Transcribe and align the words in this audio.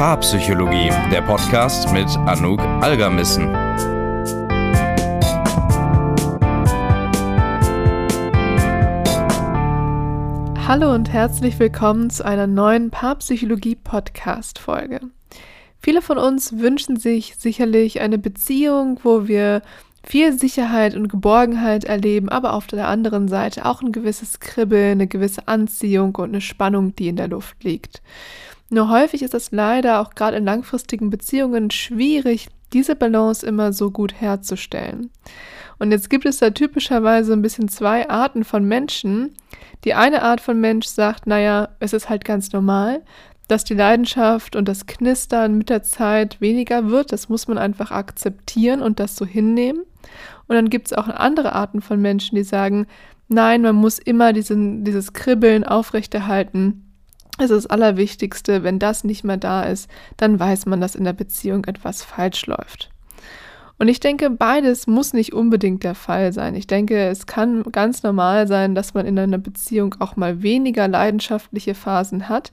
Paarpsychologie, 0.00 0.88
der 1.12 1.20
Podcast 1.20 1.92
mit 1.92 2.08
Anouk 2.26 2.58
Algermissen. 2.80 3.54
Hallo 10.66 10.94
und 10.94 11.12
herzlich 11.12 11.58
willkommen 11.58 12.08
zu 12.08 12.24
einer 12.24 12.46
neuen 12.46 12.90
Paarpsychologie-Podcast-Folge. 12.90 15.00
Viele 15.80 16.00
von 16.00 16.16
uns 16.16 16.56
wünschen 16.56 16.96
sich 16.96 17.36
sicherlich 17.36 18.00
eine 18.00 18.16
Beziehung, 18.16 18.98
wo 19.02 19.28
wir 19.28 19.60
viel 20.02 20.32
Sicherheit 20.32 20.94
und 20.94 21.08
Geborgenheit 21.08 21.84
erleben, 21.84 22.30
aber 22.30 22.54
auf 22.54 22.66
der 22.66 22.88
anderen 22.88 23.28
Seite 23.28 23.66
auch 23.66 23.82
ein 23.82 23.92
gewisses 23.92 24.40
Kribbeln, 24.40 24.92
eine 24.92 25.08
gewisse 25.08 25.46
Anziehung 25.46 26.14
und 26.14 26.30
eine 26.30 26.40
Spannung, 26.40 26.96
die 26.96 27.08
in 27.08 27.16
der 27.16 27.28
Luft 27.28 27.62
liegt. 27.64 28.00
Nur 28.70 28.88
häufig 28.88 29.22
ist 29.22 29.34
es 29.34 29.50
leider 29.50 30.00
auch 30.00 30.14
gerade 30.14 30.36
in 30.36 30.44
langfristigen 30.44 31.10
Beziehungen 31.10 31.70
schwierig, 31.70 32.48
diese 32.72 32.94
Balance 32.94 33.44
immer 33.44 33.72
so 33.72 33.90
gut 33.90 34.20
herzustellen. 34.20 35.10
Und 35.80 35.90
jetzt 35.90 36.10
gibt 36.10 36.24
es 36.24 36.38
da 36.38 36.50
typischerweise 36.50 37.32
ein 37.32 37.42
bisschen 37.42 37.68
zwei 37.68 38.08
Arten 38.08 38.44
von 38.44 38.64
Menschen. 38.64 39.34
Die 39.84 39.94
eine 39.94 40.22
Art 40.22 40.40
von 40.40 40.60
Mensch 40.60 40.86
sagt, 40.86 41.26
naja, 41.26 41.70
es 41.80 41.92
ist 41.92 42.08
halt 42.08 42.24
ganz 42.24 42.52
normal, 42.52 43.02
dass 43.48 43.64
die 43.64 43.74
Leidenschaft 43.74 44.54
und 44.54 44.68
das 44.68 44.86
Knistern 44.86 45.58
mit 45.58 45.70
der 45.70 45.82
Zeit 45.82 46.40
weniger 46.40 46.90
wird. 46.90 47.12
Das 47.12 47.28
muss 47.28 47.48
man 47.48 47.58
einfach 47.58 47.90
akzeptieren 47.90 48.82
und 48.82 49.00
das 49.00 49.16
so 49.16 49.26
hinnehmen. 49.26 49.82
Und 50.46 50.54
dann 50.54 50.70
gibt 50.70 50.88
es 50.88 50.92
auch 50.92 51.08
andere 51.08 51.54
Arten 51.54 51.80
von 51.80 52.00
Menschen, 52.00 52.36
die 52.36 52.44
sagen, 52.44 52.86
nein, 53.28 53.62
man 53.62 53.74
muss 53.74 53.98
immer 53.98 54.32
diesen, 54.32 54.84
dieses 54.84 55.12
Kribbeln 55.12 55.64
aufrechterhalten. 55.64 56.89
Ist 57.40 57.50
das 57.50 57.66
Allerwichtigste, 57.66 58.62
wenn 58.62 58.78
das 58.78 59.04
nicht 59.04 59.24
mehr 59.24 59.36
da 59.36 59.62
ist, 59.62 59.90
dann 60.16 60.38
weiß 60.38 60.66
man, 60.66 60.80
dass 60.80 60.94
in 60.94 61.04
der 61.04 61.12
Beziehung 61.12 61.64
etwas 61.64 62.02
falsch 62.02 62.46
läuft. 62.46 62.90
Und 63.78 63.88
ich 63.88 63.98
denke, 63.98 64.28
beides 64.28 64.86
muss 64.86 65.14
nicht 65.14 65.32
unbedingt 65.32 65.84
der 65.84 65.94
Fall 65.94 66.34
sein. 66.34 66.54
Ich 66.54 66.66
denke, 66.66 67.08
es 67.08 67.26
kann 67.26 67.62
ganz 67.72 68.02
normal 68.02 68.46
sein, 68.46 68.74
dass 68.74 68.92
man 68.92 69.06
in 69.06 69.18
einer 69.18 69.38
Beziehung 69.38 69.94
auch 70.00 70.16
mal 70.16 70.42
weniger 70.42 70.86
leidenschaftliche 70.86 71.74
Phasen 71.74 72.28
hat, 72.28 72.52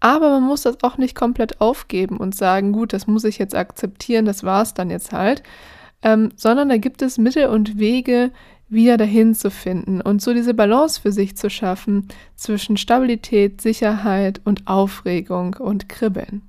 aber 0.00 0.28
man 0.30 0.42
muss 0.42 0.62
das 0.62 0.82
auch 0.82 0.98
nicht 0.98 1.14
komplett 1.14 1.60
aufgeben 1.60 2.16
und 2.16 2.34
sagen, 2.34 2.72
gut, 2.72 2.92
das 2.92 3.06
muss 3.06 3.24
ich 3.24 3.38
jetzt 3.38 3.54
akzeptieren, 3.54 4.26
das 4.26 4.42
war 4.42 4.62
es 4.62 4.74
dann 4.74 4.90
jetzt 4.90 5.12
halt, 5.12 5.44
ähm, 6.02 6.30
sondern 6.36 6.68
da 6.68 6.76
gibt 6.76 7.02
es 7.02 7.18
Mittel 7.18 7.46
und 7.46 7.78
Wege, 7.78 8.32
wieder 8.68 8.96
dahin 8.96 9.34
zu 9.34 9.50
finden 9.50 10.00
und 10.00 10.22
so 10.22 10.32
diese 10.32 10.54
Balance 10.54 11.00
für 11.00 11.12
sich 11.12 11.36
zu 11.36 11.50
schaffen 11.50 12.08
zwischen 12.34 12.76
Stabilität, 12.76 13.60
Sicherheit 13.60 14.40
und 14.44 14.66
Aufregung 14.66 15.54
und 15.54 15.88
Kribbeln. 15.88 16.42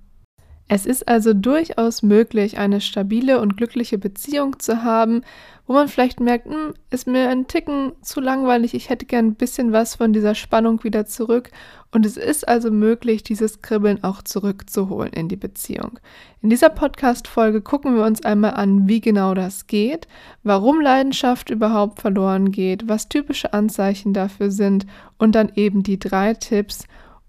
Es 0.68 0.88
ist 0.88 1.08
also 1.08 1.34
durchaus 1.34 2.02
möglich, 2.02 2.58
eine 2.58 2.82
stabile 2.82 3.40
und 3.40 3.56
glückliche 3.56 4.00
Beziehung 4.00 4.58
zu 4.58 4.84
haben, 4.84 5.22
wo 5.68 5.74
man 5.74 5.88
vielleicht 5.88 6.20
merkt, 6.20 6.48
hm, 6.48 6.74
ist 6.90 7.06
mir 7.06 7.30
ein 7.30 7.46
Ticken 7.46 7.92
zu 8.02 8.20
langweilig, 8.20 8.74
ich 8.74 8.90
hätte 8.90 9.06
gern 9.06 9.28
ein 9.28 9.36
bisschen 9.36 9.72
was 9.74 9.96
von 9.96 10.12
dieser 10.12 10.34
Spannung 10.34 10.84
wieder 10.84 11.06
zurück. 11.06 11.52
Und 11.92 12.04
es 12.04 12.18
ist 12.18 12.48
also 12.48 12.72
möglich, 12.72 13.24
dieses 13.24 13.62
Kribbeln 13.62 14.04
auch 14.04 14.24
zurückzuholen 14.24 15.14
in 15.14 15.28
die 15.30 15.36
Beziehung. 15.36 16.00
In 16.42 16.50
dieser 16.50 16.70
Podcast-Folge 16.70 17.62
gucken 17.62 17.96
wir 17.96 18.04
uns 18.04 18.26
einmal 18.26 18.56
an, 18.56 18.88
wie 18.88 19.02
genau 19.02 19.36
das 19.36 19.68
geht, 19.68 20.08
warum 20.44 20.82
Leidenschaft 20.82 21.52
überhaupt 21.52 22.02
verloren 22.02 22.52
geht, 22.52 22.90
was 22.90 23.08
typische 23.08 23.54
Anzeichen 23.54 24.14
dafür 24.14 24.50
sind 24.50 24.88
und 25.20 25.36
dann 25.36 25.52
eben 25.56 25.84
die 25.84 26.00
drei 26.00 26.34
Tipps, 26.34 26.86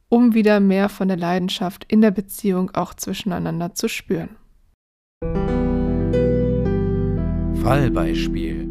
um 0.09 0.35
wieder 0.35 0.61
mehr 0.61 0.89
von 0.89 1.09
der 1.09 1.17
Leidenschaft 1.17 1.85
in 1.89 2.01
der 2.01 2.11
Beziehung 2.11 2.71
auch 2.75 2.95
zwischeneinander 2.95 3.75
zu 3.75 3.89
spüren. 3.89 4.37
Fallbeispiel. 7.63 8.69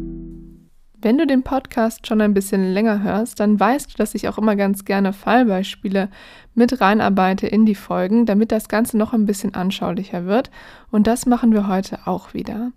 Wenn 0.98 1.18
du 1.18 1.26
den 1.26 1.42
Podcast 1.42 2.06
schon 2.06 2.20
ein 2.22 2.32
bisschen 2.32 2.72
länger 2.72 3.02
hörst, 3.02 3.38
dann 3.38 3.60
weißt 3.60 3.92
du, 3.92 3.96
dass 3.98 4.14
ich 4.14 4.28
auch 4.28 4.38
immer 4.38 4.56
ganz 4.56 4.84
gerne 4.84 5.12
Fallbeispiele 5.12 6.08
mit 6.54 6.80
reinarbeite 6.80 7.46
in 7.46 7.66
die 7.66 7.74
Folgen, 7.74 8.24
damit 8.24 8.50
das 8.50 8.68
Ganze 8.68 8.96
noch 8.96 9.12
ein 9.12 9.26
bisschen 9.26 9.54
anschaulicher 9.54 10.24
wird. 10.24 10.50
Und 10.90 11.06
das 11.06 11.26
machen 11.26 11.52
wir 11.52 11.68
heute 11.68 12.06
auch 12.06 12.32
wieder. 12.32 12.72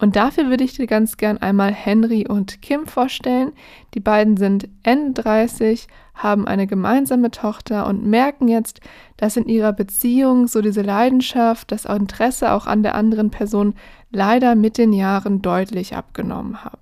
Und 0.00 0.14
dafür 0.14 0.48
würde 0.48 0.62
ich 0.62 0.74
dir 0.74 0.86
ganz 0.86 1.16
gern 1.16 1.38
einmal 1.38 1.72
Henry 1.72 2.26
und 2.28 2.62
Kim 2.62 2.86
vorstellen. 2.86 3.52
Die 3.94 4.00
beiden 4.00 4.36
sind 4.36 4.68
Ende 4.84 5.22
30, 5.22 5.88
haben 6.14 6.46
eine 6.46 6.68
gemeinsame 6.68 7.32
Tochter 7.32 7.86
und 7.86 8.06
merken 8.06 8.46
jetzt, 8.46 8.80
dass 9.16 9.36
in 9.36 9.48
ihrer 9.48 9.72
Beziehung 9.72 10.46
so 10.46 10.62
diese 10.62 10.82
Leidenschaft, 10.82 11.72
das 11.72 11.84
Interesse 11.84 12.52
auch 12.52 12.66
an 12.66 12.84
der 12.84 12.94
anderen 12.94 13.30
Person 13.30 13.74
leider 14.10 14.54
mit 14.54 14.78
den 14.78 14.92
Jahren 14.92 15.42
deutlich 15.42 15.96
abgenommen 15.96 16.64
hat. 16.64 16.78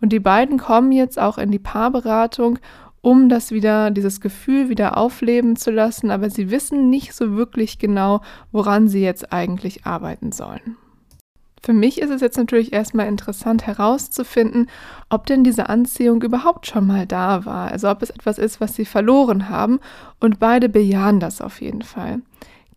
Und 0.00 0.12
die 0.12 0.20
beiden 0.20 0.58
kommen 0.58 0.92
jetzt 0.92 1.18
auch 1.18 1.36
in 1.36 1.50
die 1.50 1.58
Paarberatung, 1.58 2.58
um 3.02 3.28
das 3.28 3.50
wieder, 3.50 3.90
dieses 3.90 4.20
Gefühl 4.20 4.68
wieder 4.68 4.96
aufleben 4.96 5.56
zu 5.56 5.70
lassen, 5.70 6.10
aber 6.10 6.28
sie 6.30 6.50
wissen 6.50 6.90
nicht 6.90 7.14
so 7.14 7.36
wirklich 7.36 7.78
genau, 7.78 8.20
woran 8.50 8.88
sie 8.88 9.02
jetzt 9.02 9.32
eigentlich 9.32 9.86
arbeiten 9.86 10.32
sollen. 10.32 10.76
Für 11.66 11.72
mich 11.72 12.00
ist 12.00 12.10
es 12.10 12.20
jetzt 12.20 12.38
natürlich 12.38 12.72
erstmal 12.72 13.08
interessant 13.08 13.66
herauszufinden, 13.66 14.70
ob 15.10 15.26
denn 15.26 15.42
diese 15.42 15.68
Anziehung 15.68 16.22
überhaupt 16.22 16.68
schon 16.68 16.86
mal 16.86 17.06
da 17.06 17.44
war. 17.44 17.72
Also 17.72 17.90
ob 17.90 18.02
es 18.02 18.10
etwas 18.10 18.38
ist, 18.38 18.60
was 18.60 18.76
sie 18.76 18.84
verloren 18.84 19.48
haben. 19.48 19.80
Und 20.20 20.38
beide 20.38 20.68
bejahen 20.68 21.18
das 21.18 21.40
auf 21.40 21.60
jeden 21.60 21.82
Fall. 21.82 22.20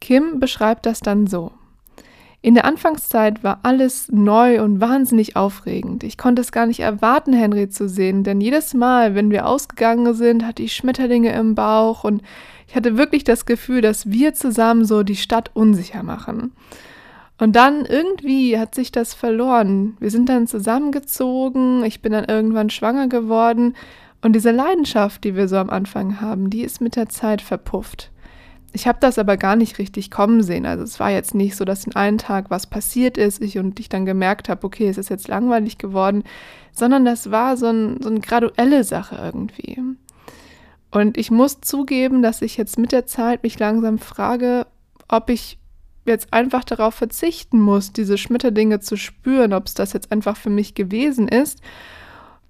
Kim 0.02 0.40
beschreibt 0.40 0.88
das 0.88 1.02
dann 1.02 1.28
so. 1.28 1.52
In 2.42 2.56
der 2.56 2.66
Anfangszeit 2.66 3.44
war 3.44 3.60
alles 3.62 4.12
neu 4.12 4.60
und 4.64 4.82
wahnsinnig 4.82 5.36
aufregend. 5.36 6.04
Ich 6.04 6.18
konnte 6.18 6.42
es 6.42 6.52
gar 6.52 6.66
nicht 6.66 6.80
erwarten, 6.80 7.32
Henry 7.32 7.70
zu 7.70 7.88
sehen, 7.88 8.24
denn 8.24 8.42
jedes 8.42 8.74
Mal, 8.74 9.14
wenn 9.14 9.30
wir 9.30 9.46
ausgegangen 9.46 10.16
sind, 10.16 10.44
hatte 10.44 10.64
ich 10.64 10.74
Schmetterlinge 10.74 11.32
im 11.34 11.54
Bauch 11.54 12.04
und 12.04 12.24
ich 12.68 12.76
hatte 12.76 12.98
wirklich 12.98 13.24
das 13.24 13.46
Gefühl, 13.46 13.82
dass 13.82 14.10
wir 14.10 14.34
zusammen 14.34 14.84
so 14.84 15.04
die 15.04 15.16
Stadt 15.16 15.52
unsicher 15.54 16.02
machen. 16.02 16.54
Und 17.40 17.56
dann 17.56 17.86
irgendwie 17.86 18.60
hat 18.60 18.76
sich 18.76 18.92
das 18.92 19.14
verloren. 19.14 19.96
Wir 20.00 20.12
sind 20.12 20.28
dann 20.28 20.46
zusammengezogen, 20.46 21.84
ich 21.86 22.02
bin 22.02 22.12
dann 22.12 22.26
irgendwann 22.26 22.70
schwanger 22.70 23.08
geworden 23.08 23.76
und 24.22 24.34
diese 24.34 24.52
Leidenschaft, 24.52 25.24
die 25.24 25.36
wir 25.36 25.48
so 25.48 25.56
am 25.56 25.70
Anfang 25.70 26.20
haben, 26.20 26.50
die 26.50 26.62
ist 26.62 26.82
mit 26.82 26.98
der 26.98 27.08
Zeit 27.08 27.42
verpufft. 27.42 28.12
Ich 28.74 28.88
habe 28.88 29.00
das 29.02 29.18
aber 29.18 29.38
gar 29.38 29.56
nicht 29.56 29.80
richtig 29.80 30.12
kommen 30.12 30.44
sehen. 30.44 30.66
Also 30.66 30.84
es 30.84 31.00
war 31.00 31.10
jetzt 31.10 31.34
nicht 31.34 31.56
so, 31.56 31.66
dass 31.66 31.86
in 31.86 31.96
einem 31.96 32.18
Tag 32.18 32.50
was 32.50 32.68
passiert 32.68 33.18
ist 33.18 33.42
ich 33.42 33.58
und 33.58 33.80
ich 33.80 33.88
dann 33.88 34.06
gemerkt 34.06 34.50
habe, 34.50 34.68
okay, 34.68 34.90
es 34.90 34.98
ist 34.98 35.10
jetzt 35.10 35.30
langweilig 35.30 35.78
geworden, 35.78 36.24
sondern 36.74 37.06
das 37.06 37.32
war 37.32 37.56
so, 37.56 37.68
ein, 37.68 38.02
so 38.02 38.10
eine 38.10 38.20
graduelle 38.20 38.84
Sache 38.84 39.18
irgendwie. 39.24 39.82
Und 40.92 41.18
ich 41.18 41.32
muss 41.32 41.62
zugeben, 41.62 42.22
dass 42.22 42.42
ich 42.42 42.58
jetzt 42.58 42.78
mit 42.78 42.92
der 42.92 43.06
Zeit 43.06 43.44
mich 43.44 43.58
langsam 43.58 43.98
frage, 43.98 44.68
ob 45.08 45.30
ich 45.30 45.58
jetzt 46.10 46.34
einfach 46.34 46.64
darauf 46.64 46.96
verzichten 46.96 47.60
muss, 47.62 47.94
diese 47.94 48.18
Schmetterlinge 48.18 48.80
zu 48.80 48.98
spüren, 48.98 49.54
ob 49.54 49.68
es 49.68 49.74
das 49.74 49.94
jetzt 49.94 50.12
einfach 50.12 50.38
für 50.38 50.50
mich 50.50 50.76
gewesen 50.76 51.28
ist. 51.28 51.62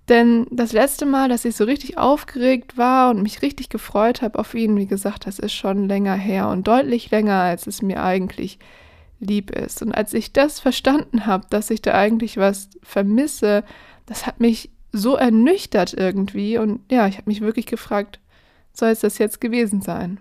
Denn 0.09 0.47
das 0.49 0.73
letzte 0.73 1.05
Mal, 1.05 1.29
dass 1.29 1.45
ich 1.45 1.55
so 1.55 1.65
richtig 1.65 1.99
aufgeregt 1.99 2.77
war 2.77 3.11
und 3.11 3.21
mich 3.21 3.43
richtig 3.43 3.69
gefreut 3.69 4.23
habe 4.23 4.39
auf 4.39 4.55
ihn, 4.55 4.75
wie 4.75 4.87
gesagt, 4.87 5.27
das 5.27 5.37
ist 5.37 5.53
schon 5.53 5.87
länger 5.87 6.15
her 6.15 6.49
und 6.49 6.67
deutlich 6.67 7.11
länger, 7.11 7.35
als 7.35 7.67
es 7.67 7.83
mir 7.83 8.01
eigentlich 8.01 8.57
lieb 9.19 9.51
ist. 9.51 9.83
Und 9.83 9.93
als 9.93 10.13
ich 10.15 10.33
das 10.33 10.59
verstanden 10.59 11.27
habe, 11.27 11.45
dass 11.51 11.69
ich 11.69 11.81
da 11.83 11.93
eigentlich 11.93 12.37
was 12.37 12.69
vermisse, 12.81 13.63
das 14.07 14.25
hat 14.25 14.39
mich 14.39 14.71
so 14.91 15.15
ernüchtert 15.15 15.93
irgendwie. 15.93 16.57
Und 16.57 16.81
ja, 16.89 17.07
ich 17.07 17.17
habe 17.17 17.29
mich 17.29 17.41
wirklich 17.41 17.67
gefragt, 17.67 18.19
soll 18.73 18.89
es 18.89 19.01
das 19.01 19.19
jetzt 19.19 19.39
gewesen 19.39 19.81
sein? 19.81 20.19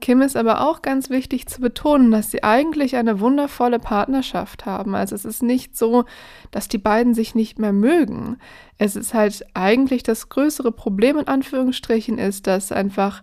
Kim 0.00 0.22
ist 0.22 0.36
aber 0.36 0.66
auch 0.66 0.82
ganz 0.82 1.10
wichtig 1.10 1.46
zu 1.46 1.60
betonen, 1.60 2.10
dass 2.10 2.30
sie 2.30 2.42
eigentlich 2.42 2.96
eine 2.96 3.20
wundervolle 3.20 3.78
Partnerschaft 3.78 4.66
haben. 4.66 4.94
Also 4.94 5.14
es 5.14 5.24
ist 5.24 5.42
nicht 5.42 5.76
so, 5.76 6.04
dass 6.50 6.68
die 6.68 6.78
beiden 6.78 7.14
sich 7.14 7.34
nicht 7.34 7.58
mehr 7.58 7.72
mögen. 7.72 8.38
Es 8.78 8.96
ist 8.96 9.14
halt 9.14 9.44
eigentlich 9.54 10.02
das 10.02 10.28
größere 10.28 10.72
Problem 10.72 11.18
in 11.18 11.28
Anführungsstrichen 11.28 12.18
ist, 12.18 12.46
dass 12.46 12.72
einfach 12.72 13.22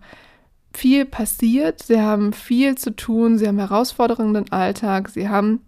viel 0.73 1.05
passiert. 1.05 1.83
Sie 1.83 1.99
haben 1.99 2.33
viel 2.33 2.77
zu 2.77 2.95
tun, 2.95 3.37
sie 3.37 3.47
haben 3.47 3.59
herausfordernden 3.59 4.51
Alltag, 4.51 5.09
sie 5.09 5.27
haben 5.27 5.61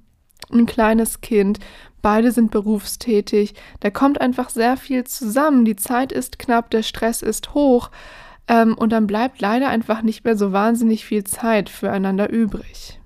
ein 0.51 0.65
kleines 0.65 1.21
Kind, 1.21 1.59
beide 2.01 2.31
sind 2.31 2.51
berufstätig. 2.51 3.53
Da 3.79 3.89
kommt 3.89 4.21
einfach 4.21 4.49
sehr 4.49 4.77
viel 4.77 5.03
zusammen. 5.03 5.65
Die 5.65 5.75
Zeit 5.75 6.11
ist 6.11 6.39
knapp, 6.39 6.69
der 6.71 6.83
Stress 6.83 7.21
ist 7.21 7.53
hoch. 7.53 7.89
Ähm, 8.49 8.75
und 8.77 8.91
dann 8.91 9.07
bleibt 9.07 9.39
leider 9.39 9.69
einfach 9.69 10.01
nicht 10.01 10.25
mehr 10.25 10.35
so 10.35 10.51
wahnsinnig 10.51 11.05
viel 11.05 11.23
Zeit 11.23 11.69
füreinander 11.69 12.29
übrig. 12.29 12.99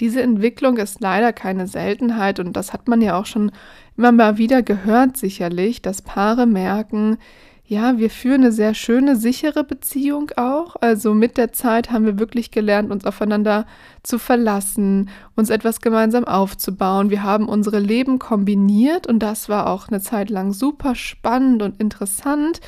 Diese 0.00 0.22
Entwicklung 0.22 0.76
ist 0.76 1.00
leider 1.00 1.32
keine 1.32 1.66
Seltenheit 1.66 2.38
und 2.38 2.52
das 2.52 2.72
hat 2.72 2.86
man 2.86 3.02
ja 3.02 3.18
auch 3.18 3.26
schon 3.26 3.50
immer 3.96 4.12
mal 4.12 4.38
wieder 4.38 4.62
gehört, 4.62 5.16
sicherlich, 5.16 5.82
dass 5.82 6.02
Paare 6.02 6.46
merken, 6.46 7.18
ja, 7.64 7.98
wir 7.98 8.08
führen 8.08 8.42
eine 8.42 8.52
sehr 8.52 8.72
schöne, 8.72 9.14
sichere 9.14 9.62
Beziehung 9.62 10.30
auch. 10.36 10.76
Also 10.80 11.12
mit 11.12 11.36
der 11.36 11.52
Zeit 11.52 11.90
haben 11.90 12.06
wir 12.06 12.18
wirklich 12.18 12.50
gelernt, 12.50 12.90
uns 12.90 13.04
aufeinander 13.04 13.66
zu 14.02 14.18
verlassen, 14.18 15.10
uns 15.36 15.50
etwas 15.50 15.82
gemeinsam 15.82 16.24
aufzubauen. 16.24 17.10
Wir 17.10 17.24
haben 17.24 17.46
unsere 17.46 17.78
Leben 17.78 18.18
kombiniert 18.18 19.06
und 19.06 19.18
das 19.18 19.50
war 19.50 19.66
auch 19.66 19.88
eine 19.88 20.00
Zeit 20.00 20.30
lang 20.30 20.54
super 20.54 20.94
spannend 20.94 21.60
und 21.60 21.78
interessant. 21.78 22.62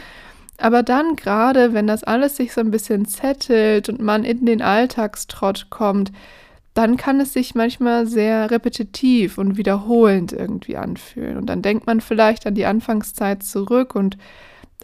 Aber 0.61 0.83
dann 0.83 1.17
gerade, 1.17 1.73
wenn 1.73 1.87
das 1.87 2.05
alles 2.05 2.37
sich 2.37 2.53
so 2.53 2.61
ein 2.61 2.71
bisschen 2.71 3.07
zettelt 3.07 3.89
und 3.89 4.01
man 4.01 4.25
in 4.25 4.45
den 4.45 4.61
Alltagstrott 4.61 5.69
kommt, 5.71 6.13
dann 6.75 6.97
kann 6.97 7.19
es 7.21 7.33
sich 7.33 7.55
manchmal 7.55 8.07
sehr 8.07 8.51
repetitiv 8.51 9.39
und 9.39 9.57
wiederholend 9.57 10.33
irgendwie 10.33 10.77
anfühlen. 10.77 11.37
Und 11.37 11.47
dann 11.47 11.63
denkt 11.63 11.87
man 11.87 12.01
vielleicht 12.01 12.47
an 12.47 12.55
die 12.55 12.67
Anfangszeit 12.67 13.43
zurück 13.43 13.95
und 13.95 14.19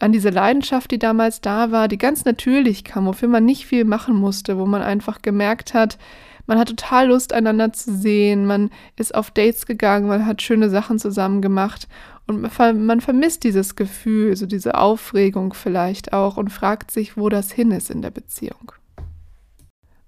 an 0.01 0.13
diese 0.13 0.31
Leidenschaft, 0.31 0.91
die 0.91 0.99
damals 0.99 1.41
da 1.41 1.71
war, 1.73 1.89
die 1.89 1.99
ganz 1.99 2.25
natürlich 2.25 2.85
kam, 2.85 3.07
wofür 3.07 3.29
man 3.29 3.45
nicht 3.45 3.67
viel 3.67 3.85
machen 3.85 4.17
musste, 4.17 4.59
wo 4.59 4.67
man 4.67 4.83
einfach 4.83 5.23
gemerkt 5.23 5.75
hat, 5.75 5.99
man 6.47 6.59
hat 6.59 6.69
total 6.69 7.09
Lust, 7.09 7.33
einander 7.33 7.73
zu 7.73 7.95
sehen, 7.97 8.47
man 8.47 8.71
ist 8.97 9.15
auf 9.15 9.31
Dates 9.31 9.67
gegangen, 9.67 10.09
man 10.09 10.27
hat 10.27 10.43
schöne 10.43 10.71
Sachen 10.71 10.99
zusammen 10.99 11.43
gemacht 11.43 11.89
und 12.27 12.41
man 12.41 13.01
vermisst 13.01 13.45
dieses 13.45 13.77
Gefühl, 13.77 14.35
so 14.37 14.47
diese 14.47 14.77
Aufregung 14.77 15.55
vielleicht 15.55 16.13
auch 16.13 16.37
und 16.37 16.51
fragt 16.51 16.91
sich, 16.91 17.17
wo 17.17 17.29
das 17.29 17.53
hin 17.53 17.71
ist 17.71 17.91
in 17.91 18.03
der 18.03 18.11
Beziehung. 18.11 18.73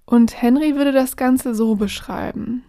Und 0.05 0.41
Henry 0.41 0.75
würde 0.75 0.91
das 0.91 1.17
Ganze 1.17 1.53
so 1.53 1.75
beschreiben. 1.75 2.63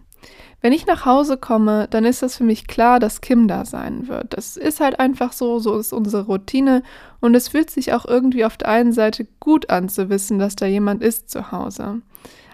Wenn 0.60 0.74
ich 0.74 0.86
nach 0.86 1.06
Hause 1.06 1.38
komme, 1.38 1.88
dann 1.88 2.04
ist 2.04 2.22
es 2.22 2.36
für 2.36 2.44
mich 2.44 2.66
klar, 2.66 3.00
dass 3.00 3.22
Kim 3.22 3.48
da 3.48 3.64
sein 3.64 4.08
wird. 4.08 4.36
Das 4.36 4.58
ist 4.58 4.80
halt 4.80 5.00
einfach 5.00 5.32
so, 5.32 5.58
so 5.58 5.78
ist 5.78 5.94
unsere 5.94 6.26
Routine 6.26 6.82
und 7.20 7.34
es 7.34 7.48
fühlt 7.48 7.70
sich 7.70 7.94
auch 7.94 8.04
irgendwie 8.04 8.44
auf 8.44 8.58
der 8.58 8.68
einen 8.68 8.92
Seite 8.92 9.26
gut 9.40 9.70
an 9.70 9.88
zu 9.88 10.10
wissen, 10.10 10.38
dass 10.38 10.56
da 10.56 10.66
jemand 10.66 11.02
ist 11.02 11.30
zu 11.30 11.50
Hause. 11.50 12.02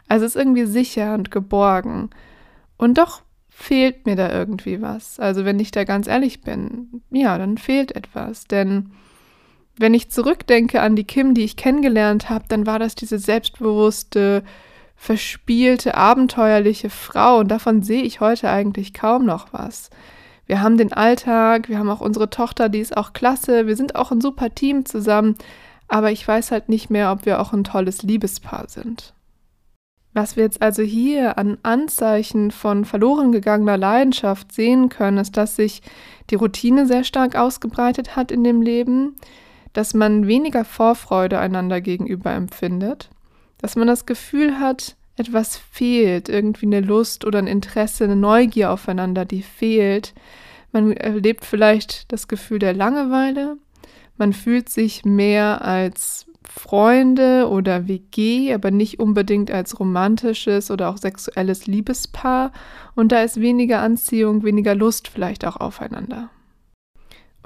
Also 0.08 0.25
ist 0.25 0.37
irgendwie 0.37 0.67
sicher 0.67 1.14
und 1.14 1.31
geborgen. 1.31 2.11
Und 2.76 2.99
doch 2.99 3.23
fehlt 3.49 4.06
mir 4.06 4.17
da 4.17 4.32
irgendwie 4.32 4.82
was. 4.82 5.19
Also 5.19 5.44
wenn 5.44 5.58
ich 5.58 5.70
da 5.70 5.85
ganz 5.85 6.06
ehrlich 6.06 6.43
bin, 6.43 7.03
ja, 7.11 7.38
dann 7.38 7.58
fehlt 7.58 7.97
etwas. 7.97 8.44
Denn 8.44 8.91
wenn 9.79 9.94
ich 9.94 10.11
zurückdenke 10.11 10.81
an 10.81 10.97
die 10.97 11.05
Kim, 11.05 11.35
die 11.35 11.44
ich 11.44 11.56
kennengelernt 11.56 12.29
habe, 12.29 12.44
dann 12.49 12.67
war 12.67 12.79
das 12.79 12.94
diese 12.94 13.19
selbstbewusste, 13.19 14.43
verspielte, 14.97 15.94
abenteuerliche 15.94 16.91
Frau 16.91 17.38
und 17.38 17.49
davon 17.49 17.82
sehe 17.82 18.02
ich 18.02 18.20
heute 18.20 18.50
eigentlich 18.50 18.94
kaum 18.94 19.26
noch 19.26 19.52
was. 19.52 19.91
Wir 20.47 20.62
haben 20.62 20.79
den 20.79 20.93
Alltag, 20.93 21.69
wir 21.69 21.79
haben 21.79 21.91
auch 21.91 22.00
unsere 22.00 22.31
Tochter, 22.31 22.69
die 22.69 22.79
ist 22.79 22.97
auch 22.97 23.12
klasse, 23.12 23.67
wir 23.67 23.76
sind 23.76 23.97
auch 23.97 24.11
ein 24.12 24.20
super 24.20 24.55
Team 24.55 24.87
zusammen, 24.87 25.37
aber 25.88 26.12
ich 26.12 26.26
weiß 26.26 26.50
halt 26.50 26.69
nicht 26.69 26.88
mehr, 26.88 27.12
ob 27.12 27.26
wir 27.26 27.41
auch 27.41 27.52
ein 27.52 27.64
tolles 27.64 28.02
Liebespaar 28.02 28.69
sind. 28.69 29.12
Was 30.17 30.35
wir 30.35 30.45
jetzt 30.45 30.63
also 30.63 30.83
hier 30.83 31.37
an 31.37 31.59
Anzeichen 31.63 32.51
von 32.51 32.87
verloren 32.87 33.33
gegangener 33.33 33.77
Leidenschaft 33.77 34.51
sehen 34.51 34.89
können, 34.89 35.19
ist, 35.19 35.37
dass 35.37 35.57
sich 35.57 35.83
die 36.31 36.37
Routine 36.37 36.87
sehr 36.87 37.05
stark 37.05 37.37
ausgebreitet 37.37 38.17
hat 38.17 38.33
in 38.33 38.43
dem 38.43 38.63
Leben, 38.63 39.17
dass 39.75 39.93
man 39.93 40.27
weniger 40.27 40.65
Vorfreude 40.65 41.39
einander 41.39 41.83
gegenüber 41.83 42.33
empfindet, 42.33 43.11
dass 43.59 43.77
man 43.77 43.89
das 43.89 44.07
Gefühl 44.07 44.59
hat, 44.59 44.97
etwas 45.19 45.59
fehlt, 45.59 46.31
irgendwie 46.31 46.65
eine 46.65 46.81
Lust 46.81 47.27
oder 47.27 47.39
ein 47.39 47.47
Interesse, 47.47 48.05
eine 48.05 48.17
Neugier 48.17 48.71
aufeinander, 48.71 49.27
die 49.27 49.43
fehlt. 49.43 50.15
Man 50.73 50.93
erlebt 50.93 51.45
vielleicht 51.45 52.11
das 52.11 52.27
Gefühl 52.27 52.59
der 52.59 52.73
Langeweile. 52.73 53.59
Man 54.17 54.33
fühlt 54.33 54.71
sich 54.71 55.05
mehr 55.05 55.62
als 55.62 56.25
Freunde 56.49 57.49
oder 57.49 57.89
WG, 57.89 58.55
aber 58.55 58.71
nicht 58.71 58.99
unbedingt 59.01 59.51
als 59.51 59.79
romantisches 59.79 60.71
oder 60.71 60.89
auch 60.89 60.99
sexuelles 60.99 61.67
Liebespaar. 61.67 62.53
Und 62.95 63.13
da 63.13 63.23
ist 63.23 63.41
weniger 63.41 63.81
Anziehung, 63.81 64.43
weniger 64.45 64.75
Lust 64.75 65.09
vielleicht 65.09 65.45
auch 65.45 65.57
aufeinander. 65.57 66.31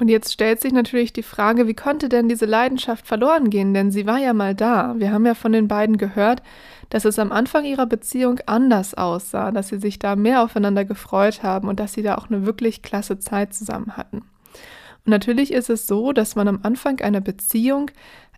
Und 0.00 0.08
jetzt 0.08 0.32
stellt 0.32 0.62
sich 0.62 0.72
natürlich 0.72 1.12
die 1.12 1.22
Frage, 1.22 1.66
wie 1.66 1.74
konnte 1.74 2.08
denn 2.08 2.26
diese 2.28 2.46
Leidenschaft 2.46 3.06
verloren 3.06 3.50
gehen? 3.50 3.74
Denn 3.74 3.90
sie 3.90 4.06
war 4.06 4.18
ja 4.18 4.32
mal 4.32 4.54
da. 4.54 4.94
Wir 4.96 5.12
haben 5.12 5.26
ja 5.26 5.34
von 5.34 5.52
den 5.52 5.68
beiden 5.68 5.98
gehört, 5.98 6.42
dass 6.88 7.04
es 7.04 7.18
am 7.18 7.32
Anfang 7.32 7.66
ihrer 7.66 7.84
Beziehung 7.84 8.40
anders 8.46 8.94
aussah, 8.94 9.50
dass 9.50 9.68
sie 9.68 9.78
sich 9.78 9.98
da 9.98 10.16
mehr 10.16 10.42
aufeinander 10.42 10.86
gefreut 10.86 11.42
haben 11.42 11.68
und 11.68 11.78
dass 11.78 11.92
sie 11.92 12.02
da 12.02 12.16
auch 12.16 12.30
eine 12.30 12.46
wirklich 12.46 12.80
klasse 12.80 13.18
Zeit 13.18 13.52
zusammen 13.52 13.98
hatten. 13.98 14.22
Und 15.04 15.10
natürlich 15.10 15.52
ist 15.52 15.68
es 15.68 15.86
so, 15.86 16.12
dass 16.12 16.34
man 16.34 16.48
am 16.48 16.60
Anfang 16.62 17.00
einer 17.00 17.20
Beziehung 17.20 17.90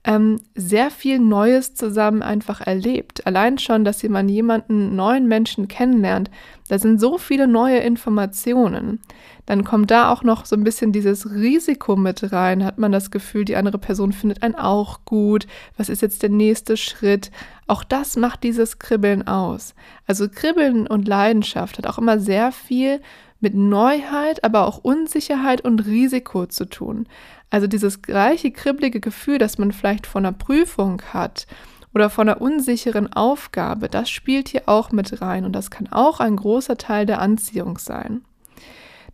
ähm, 0.04 0.40
sehr 0.54 0.90
viel 0.90 1.18
Neues 1.18 1.74
zusammen 1.74 2.22
einfach 2.22 2.60
erlebt. 2.60 3.26
Allein 3.26 3.58
schon, 3.58 3.84
dass 3.84 4.02
man 4.08 4.28
jemanden, 4.28 4.96
neuen 4.96 5.28
Menschen 5.28 5.68
kennenlernt, 5.68 6.30
da 6.72 6.78
sind 6.78 6.98
so 6.98 7.18
viele 7.18 7.46
neue 7.46 7.80
Informationen. 7.80 9.00
Dann 9.44 9.62
kommt 9.62 9.90
da 9.90 10.10
auch 10.10 10.22
noch 10.22 10.46
so 10.46 10.56
ein 10.56 10.64
bisschen 10.64 10.90
dieses 10.90 11.30
Risiko 11.30 11.96
mit 11.96 12.32
rein. 12.32 12.64
Hat 12.64 12.78
man 12.78 12.92
das 12.92 13.10
Gefühl, 13.10 13.44
die 13.44 13.56
andere 13.56 13.76
Person 13.76 14.14
findet 14.14 14.42
einen 14.42 14.54
auch 14.54 15.00
gut. 15.04 15.46
Was 15.76 15.90
ist 15.90 16.00
jetzt 16.00 16.22
der 16.22 16.30
nächste 16.30 16.78
Schritt? 16.78 17.30
Auch 17.66 17.84
das 17.84 18.16
macht 18.16 18.42
dieses 18.42 18.78
Kribbeln 18.78 19.26
aus. 19.26 19.74
Also 20.06 20.30
Kribbeln 20.30 20.86
und 20.86 21.06
Leidenschaft 21.06 21.76
hat 21.76 21.86
auch 21.86 21.98
immer 21.98 22.18
sehr 22.18 22.52
viel 22.52 23.02
mit 23.38 23.52
Neuheit, 23.54 24.42
aber 24.42 24.66
auch 24.66 24.78
Unsicherheit 24.78 25.60
und 25.60 25.84
Risiko 25.84 26.46
zu 26.46 26.64
tun. 26.64 27.06
Also 27.50 27.66
dieses 27.66 28.00
gleiche 28.00 28.50
kribbelige 28.50 29.00
Gefühl, 29.00 29.36
das 29.36 29.58
man 29.58 29.72
vielleicht 29.72 30.06
von 30.06 30.24
einer 30.24 30.34
Prüfung 30.34 31.02
hat 31.12 31.46
oder 31.94 32.10
von 32.10 32.28
einer 32.28 32.40
unsicheren 32.40 33.12
Aufgabe, 33.12 33.88
das 33.88 34.10
spielt 34.10 34.48
hier 34.48 34.62
auch 34.66 34.92
mit 34.92 35.20
rein 35.20 35.44
und 35.44 35.52
das 35.52 35.70
kann 35.70 35.88
auch 35.90 36.20
ein 36.20 36.36
großer 36.36 36.76
Teil 36.76 37.06
der 37.06 37.20
Anziehung 37.20 37.78
sein. 37.78 38.22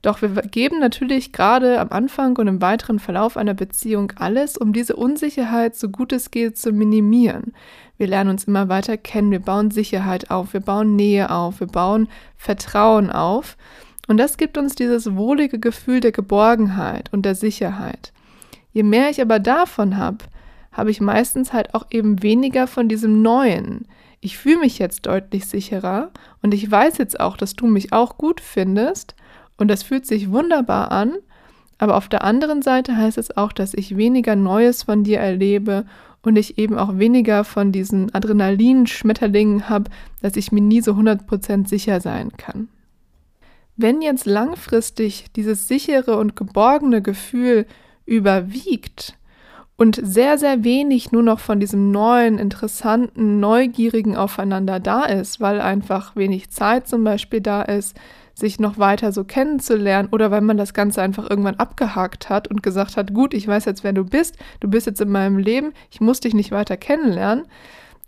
Doch 0.00 0.22
wir 0.22 0.28
geben 0.28 0.78
natürlich 0.78 1.32
gerade 1.32 1.80
am 1.80 1.88
Anfang 1.90 2.36
und 2.36 2.46
im 2.46 2.62
weiteren 2.62 3.00
Verlauf 3.00 3.36
einer 3.36 3.54
Beziehung 3.54 4.12
alles, 4.16 4.56
um 4.56 4.72
diese 4.72 4.94
Unsicherheit 4.94 5.74
so 5.74 5.88
gut 5.88 6.12
es 6.12 6.30
geht 6.30 6.56
zu 6.56 6.70
minimieren. 6.72 7.52
Wir 7.96 8.06
lernen 8.06 8.30
uns 8.30 8.44
immer 8.44 8.68
weiter 8.68 8.96
kennen, 8.96 9.32
wir 9.32 9.40
bauen 9.40 9.72
Sicherheit 9.72 10.30
auf, 10.30 10.52
wir 10.52 10.60
bauen 10.60 10.94
Nähe 10.94 11.30
auf, 11.30 11.58
wir 11.58 11.66
bauen 11.66 12.08
Vertrauen 12.36 13.10
auf. 13.10 13.56
Und 14.06 14.18
das 14.18 14.36
gibt 14.36 14.56
uns 14.56 14.76
dieses 14.76 15.16
wohlige 15.16 15.58
Gefühl 15.58 15.98
der 15.98 16.12
Geborgenheit 16.12 17.12
und 17.12 17.22
der 17.26 17.34
Sicherheit. 17.34 18.12
Je 18.72 18.84
mehr 18.84 19.10
ich 19.10 19.20
aber 19.20 19.40
davon 19.40 19.96
habe, 19.96 20.18
habe 20.78 20.92
ich 20.92 21.00
meistens 21.00 21.52
halt 21.52 21.74
auch 21.74 21.86
eben 21.90 22.22
weniger 22.22 22.68
von 22.68 22.88
diesem 22.88 23.20
Neuen. 23.20 23.86
Ich 24.20 24.38
fühle 24.38 24.60
mich 24.60 24.78
jetzt 24.78 25.06
deutlich 25.06 25.46
sicherer 25.46 26.12
und 26.40 26.54
ich 26.54 26.70
weiß 26.70 26.98
jetzt 26.98 27.18
auch, 27.18 27.36
dass 27.36 27.54
du 27.54 27.66
mich 27.66 27.92
auch 27.92 28.16
gut 28.16 28.40
findest 28.40 29.16
und 29.56 29.68
das 29.68 29.82
fühlt 29.82 30.06
sich 30.06 30.30
wunderbar 30.30 30.92
an, 30.92 31.14
aber 31.78 31.96
auf 31.96 32.08
der 32.08 32.22
anderen 32.22 32.62
Seite 32.62 32.96
heißt 32.96 33.18
es 33.18 33.36
auch, 33.36 33.52
dass 33.52 33.74
ich 33.74 33.96
weniger 33.96 34.36
Neues 34.36 34.84
von 34.84 35.02
dir 35.02 35.18
erlebe 35.18 35.84
und 36.22 36.36
ich 36.36 36.58
eben 36.58 36.78
auch 36.78 36.98
weniger 36.98 37.42
von 37.42 37.72
diesen 37.72 38.14
Adrenalin-Schmetterlingen 38.14 39.68
habe, 39.68 39.90
dass 40.22 40.36
ich 40.36 40.52
mir 40.52 40.60
nie 40.60 40.80
so 40.80 40.92
100% 40.92 41.68
sicher 41.68 42.00
sein 42.00 42.32
kann. 42.36 42.68
Wenn 43.76 44.00
jetzt 44.00 44.26
langfristig 44.26 45.26
dieses 45.34 45.66
sichere 45.66 46.16
und 46.18 46.36
geborgene 46.36 47.02
Gefühl 47.02 47.66
überwiegt 48.06 49.17
und 49.78 50.00
sehr, 50.02 50.38
sehr 50.38 50.64
wenig 50.64 51.12
nur 51.12 51.22
noch 51.22 51.38
von 51.38 51.60
diesem 51.60 51.92
neuen, 51.92 52.38
interessanten, 52.38 53.38
neugierigen 53.38 54.16
Aufeinander 54.16 54.80
da 54.80 55.04
ist, 55.04 55.40
weil 55.40 55.60
einfach 55.60 56.16
wenig 56.16 56.50
Zeit 56.50 56.88
zum 56.88 57.04
Beispiel 57.04 57.40
da 57.40 57.62
ist, 57.62 57.96
sich 58.34 58.58
noch 58.58 58.78
weiter 58.78 59.12
so 59.12 59.22
kennenzulernen 59.22 60.08
oder 60.10 60.32
weil 60.32 60.40
man 60.40 60.56
das 60.56 60.74
Ganze 60.74 61.00
einfach 61.00 61.30
irgendwann 61.30 61.56
abgehakt 61.56 62.28
hat 62.28 62.48
und 62.48 62.62
gesagt 62.62 62.96
hat, 62.96 63.14
gut, 63.14 63.32
ich 63.34 63.46
weiß 63.46 63.64
jetzt, 63.66 63.84
wer 63.84 63.92
du 63.92 64.04
bist, 64.04 64.36
du 64.60 64.68
bist 64.68 64.86
jetzt 64.88 65.00
in 65.00 65.10
meinem 65.10 65.38
Leben, 65.38 65.72
ich 65.90 66.00
muss 66.00 66.20
dich 66.20 66.34
nicht 66.34 66.50
weiter 66.50 66.76
kennenlernen, 66.76 67.46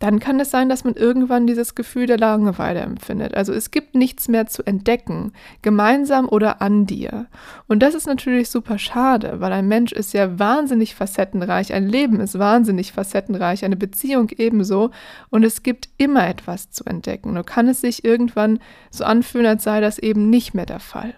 dann 0.00 0.19
kann 0.19 0.40
es 0.40 0.50
sein, 0.50 0.71
dass 0.71 0.83
man 0.83 0.95
irgendwann 0.95 1.47
dieses 1.47 1.75
Gefühl 1.75 2.07
der 2.07 2.16
Langeweile 2.16 2.80
empfindet. 2.80 3.35
Also 3.35 3.52
es 3.52 3.71
gibt 3.71 3.95
nichts 3.95 4.28
mehr 4.28 4.47
zu 4.47 4.66
entdecken, 4.66 5.33
gemeinsam 5.61 6.26
oder 6.26 6.62
an 6.62 6.87
dir. 6.87 7.26
Und 7.69 7.80
das 7.83 7.95
ist 7.95 8.07
natürlich 8.07 8.49
super 8.49 8.78
schade, 8.78 9.40
weil 9.40 9.52
ein 9.52 9.69
Mensch 9.69 9.92
ist 9.92 10.14
ja 10.14 10.38
wahnsinnig 10.38 10.95
facettenreich, 10.95 11.75
ein 11.75 11.87
Leben 11.87 12.19
ist 12.21 12.38
wahnsinnig 12.38 12.92
facettenreich, 12.92 13.62
eine 13.62 13.76
Beziehung 13.76 14.30
ebenso. 14.30 14.90
Und 15.28 15.45
es 15.45 15.62
gibt 15.62 15.90
immer 15.99 16.26
etwas 16.26 16.71
zu 16.71 16.85
entdecken. 16.87 17.35
Nur 17.35 17.45
kann 17.45 17.69
es 17.69 17.83
sich 17.83 18.02
irgendwann 18.02 18.59
so 18.90 19.04
anfühlen, 19.04 19.47
als 19.47 19.64
sei 19.64 19.83
das 19.83 19.99
eben 19.99 20.30
nicht 20.30 20.54
mehr 20.54 20.66
der 20.66 20.80
Fall. 20.80 21.14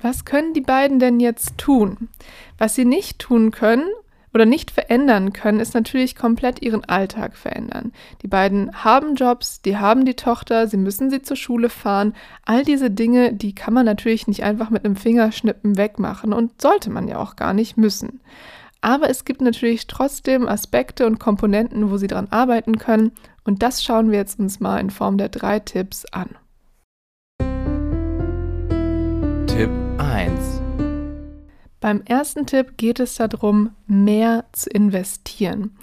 Was 0.00 0.24
können 0.24 0.52
die 0.52 0.60
beiden 0.60 0.98
denn 0.98 1.20
jetzt 1.20 1.58
tun? 1.58 2.08
Was 2.58 2.74
sie 2.74 2.84
nicht 2.84 3.20
tun 3.20 3.52
können, 3.52 3.84
oder 4.34 4.46
nicht 4.46 4.70
verändern 4.70 5.32
können, 5.32 5.60
ist 5.60 5.74
natürlich 5.74 6.16
komplett 6.16 6.62
ihren 6.62 6.84
Alltag 6.84 7.36
verändern. 7.36 7.92
Die 8.22 8.28
beiden 8.28 8.84
haben 8.84 9.14
Jobs, 9.14 9.60
die 9.62 9.76
haben 9.76 10.04
die 10.04 10.14
Tochter, 10.14 10.66
sie 10.66 10.76
müssen 10.76 11.10
sie 11.10 11.22
zur 11.22 11.36
Schule 11.36 11.68
fahren. 11.68 12.14
All 12.44 12.64
diese 12.64 12.90
Dinge, 12.90 13.32
die 13.32 13.54
kann 13.54 13.74
man 13.74 13.86
natürlich 13.86 14.26
nicht 14.26 14.42
einfach 14.42 14.70
mit 14.70 14.84
einem 14.84 14.96
Fingerschnippen 14.96 15.76
wegmachen 15.76 16.32
und 16.32 16.60
sollte 16.60 16.90
man 16.90 17.08
ja 17.08 17.18
auch 17.18 17.36
gar 17.36 17.52
nicht 17.52 17.76
müssen. 17.76 18.20
Aber 18.80 19.08
es 19.08 19.24
gibt 19.24 19.40
natürlich 19.40 19.86
trotzdem 19.86 20.48
Aspekte 20.48 21.06
und 21.06 21.20
Komponenten, 21.20 21.90
wo 21.90 21.98
Sie 21.98 22.08
daran 22.08 22.26
arbeiten 22.30 22.78
können. 22.78 23.12
Und 23.44 23.62
das 23.62 23.82
schauen 23.82 24.10
wir 24.10 24.18
jetzt 24.18 24.40
uns 24.40 24.58
mal 24.58 24.78
in 24.78 24.90
Form 24.90 25.18
der 25.18 25.28
drei 25.28 25.60
Tipps 25.60 26.04
an. 26.06 26.30
Tipp 29.46 29.70
1. 29.98 30.51
Beim 31.82 32.00
ersten 32.04 32.46
Tipp 32.46 32.76
geht 32.76 33.00
es 33.00 33.16
darum, 33.16 33.72
mehr 33.88 34.44
zu 34.52 34.70
investieren. 34.70 35.76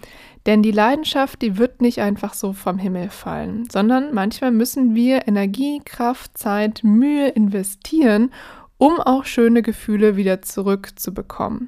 Denn 0.45 0.63
die 0.63 0.71
Leidenschaft, 0.71 1.41
die 1.41 1.57
wird 1.57 1.81
nicht 1.81 1.99
einfach 1.99 2.33
so 2.33 2.53
vom 2.53 2.77
Himmel 2.77 3.09
fallen, 3.09 3.67
sondern 3.69 4.13
manchmal 4.13 4.51
müssen 4.51 4.95
wir 4.95 5.27
Energie, 5.27 5.81
Kraft, 5.83 6.37
Zeit, 6.37 6.85
Mühe 6.85 7.27
investieren, 7.27 8.31
um 8.77 9.01
auch 9.01 9.25
schöne 9.25 9.61
Gefühle 9.61 10.15
wieder 10.15 10.41
zurückzubekommen. 10.41 11.67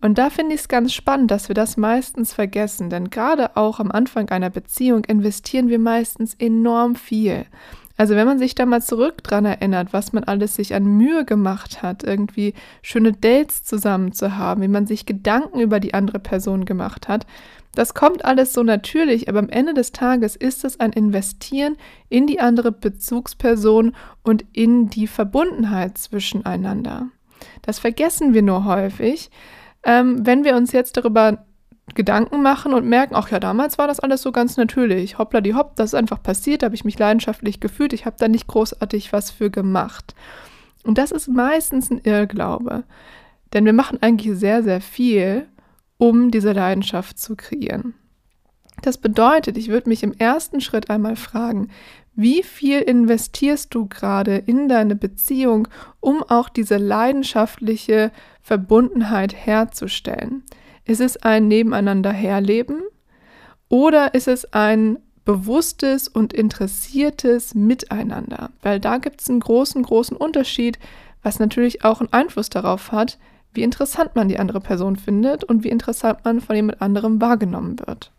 Und 0.00 0.18
da 0.18 0.30
finde 0.30 0.56
ich 0.56 0.62
es 0.62 0.68
ganz 0.68 0.92
spannend, 0.92 1.30
dass 1.30 1.46
wir 1.46 1.54
das 1.54 1.76
meistens 1.76 2.32
vergessen, 2.34 2.90
denn 2.90 3.08
gerade 3.08 3.56
auch 3.56 3.78
am 3.78 3.92
Anfang 3.92 4.30
einer 4.30 4.50
Beziehung 4.50 5.04
investieren 5.04 5.68
wir 5.68 5.78
meistens 5.78 6.34
enorm 6.34 6.96
viel. 6.96 7.46
Also 7.96 8.16
wenn 8.16 8.26
man 8.26 8.38
sich 8.38 8.54
da 8.54 8.66
mal 8.66 8.82
zurück 8.82 9.22
dran 9.22 9.44
erinnert, 9.44 9.92
was 9.92 10.12
man 10.12 10.24
alles 10.24 10.56
sich 10.56 10.74
an 10.74 10.84
Mühe 10.84 11.24
gemacht 11.24 11.82
hat, 11.82 12.02
irgendwie 12.02 12.54
schöne 12.82 13.12
Dates 13.12 13.62
zusammen 13.62 14.12
zu 14.12 14.36
haben, 14.36 14.62
wie 14.62 14.68
man 14.68 14.86
sich 14.86 15.06
Gedanken 15.06 15.60
über 15.60 15.78
die 15.78 15.94
andere 15.94 16.18
Person 16.18 16.64
gemacht 16.64 17.06
hat, 17.06 17.26
das 17.74 17.94
kommt 17.94 18.24
alles 18.24 18.52
so 18.52 18.62
natürlich, 18.62 19.28
aber 19.28 19.40
am 19.40 19.48
Ende 19.48 19.74
des 19.74 19.92
Tages 19.92 20.36
ist 20.36 20.64
es 20.64 20.78
ein 20.78 20.92
Investieren 20.92 21.76
in 22.08 22.26
die 22.26 22.40
andere 22.40 22.70
Bezugsperson 22.70 23.94
und 24.22 24.44
in 24.52 24.90
die 24.90 25.08
Verbundenheit 25.08 25.98
zwischeneinander. 25.98 27.08
Das 27.62 27.80
vergessen 27.80 28.32
wir 28.32 28.42
nur 28.42 28.64
häufig, 28.64 29.30
ähm, 29.82 30.24
wenn 30.24 30.44
wir 30.44 30.56
uns 30.56 30.72
jetzt 30.72 30.96
darüber 30.96 31.44
Gedanken 31.94 32.42
machen 32.42 32.74
und 32.74 32.86
merken, 32.86 33.14
ach 33.14 33.30
ja, 33.30 33.40
damals 33.40 33.78
war 33.78 33.86
das 33.86 34.00
alles 34.00 34.22
so 34.22 34.32
ganz 34.32 34.56
natürlich. 34.56 35.18
Hoppla 35.18 35.40
die 35.40 35.54
hopp, 35.54 35.76
das 35.76 35.90
ist 35.90 35.94
einfach 35.94 36.22
passiert, 36.22 36.62
da 36.62 36.66
habe 36.66 36.74
ich 36.74 36.84
mich 36.84 36.98
leidenschaftlich 36.98 37.60
gefühlt, 37.60 37.92
ich 37.92 38.06
habe 38.06 38.16
da 38.18 38.28
nicht 38.28 38.46
großartig 38.46 39.12
was 39.12 39.30
für 39.30 39.50
gemacht. 39.50 40.14
Und 40.84 40.98
das 40.98 41.12
ist 41.12 41.28
meistens 41.28 41.90
ein 41.90 42.00
Irrglaube. 42.04 42.84
Denn 43.52 43.64
wir 43.64 43.72
machen 43.72 43.98
eigentlich 44.02 44.36
sehr, 44.36 44.62
sehr 44.62 44.80
viel, 44.80 45.46
um 45.98 46.30
diese 46.30 46.52
Leidenschaft 46.52 47.18
zu 47.18 47.36
kreieren. 47.36 47.94
Das 48.82 48.98
bedeutet, 48.98 49.56
ich 49.56 49.68
würde 49.68 49.88
mich 49.88 50.02
im 50.02 50.12
ersten 50.12 50.60
Schritt 50.60 50.90
einmal 50.90 51.16
fragen, 51.16 51.68
wie 52.16 52.42
viel 52.42 52.80
investierst 52.80 53.74
du 53.74 53.86
gerade 53.86 54.36
in 54.36 54.68
deine 54.68 54.94
Beziehung, 54.94 55.68
um 56.00 56.22
auch 56.22 56.48
diese 56.48 56.76
leidenschaftliche 56.76 58.12
Verbundenheit 58.42 59.34
herzustellen? 59.34 60.44
Ist 60.86 61.00
es 61.00 61.16
ein 61.16 61.48
Nebeneinander 61.48 62.12
herleben 62.12 62.82
oder 63.68 64.14
ist 64.14 64.28
es 64.28 64.52
ein 64.52 64.98
bewusstes 65.24 66.08
und 66.08 66.32
interessiertes 66.32 67.54
Miteinander? 67.54 68.50
Weil 68.62 68.80
da 68.80 68.98
gibt 68.98 69.22
es 69.22 69.30
einen 69.30 69.40
großen, 69.40 69.82
großen 69.82 70.16
Unterschied, 70.16 70.78
was 71.22 71.38
natürlich 71.38 71.84
auch 71.84 72.00
einen 72.00 72.12
Einfluss 72.12 72.50
darauf 72.50 72.92
hat, 72.92 73.18
wie 73.54 73.62
interessant 73.62 74.14
man 74.14 74.28
die 74.28 74.38
andere 74.38 74.60
Person 74.60 74.96
findet 74.96 75.44
und 75.44 75.64
wie 75.64 75.70
interessant 75.70 76.18
man 76.24 76.40
von 76.40 76.56
jemand 76.56 76.82
anderem 76.82 77.20
wahrgenommen 77.20 77.78
wird. 77.78 78.12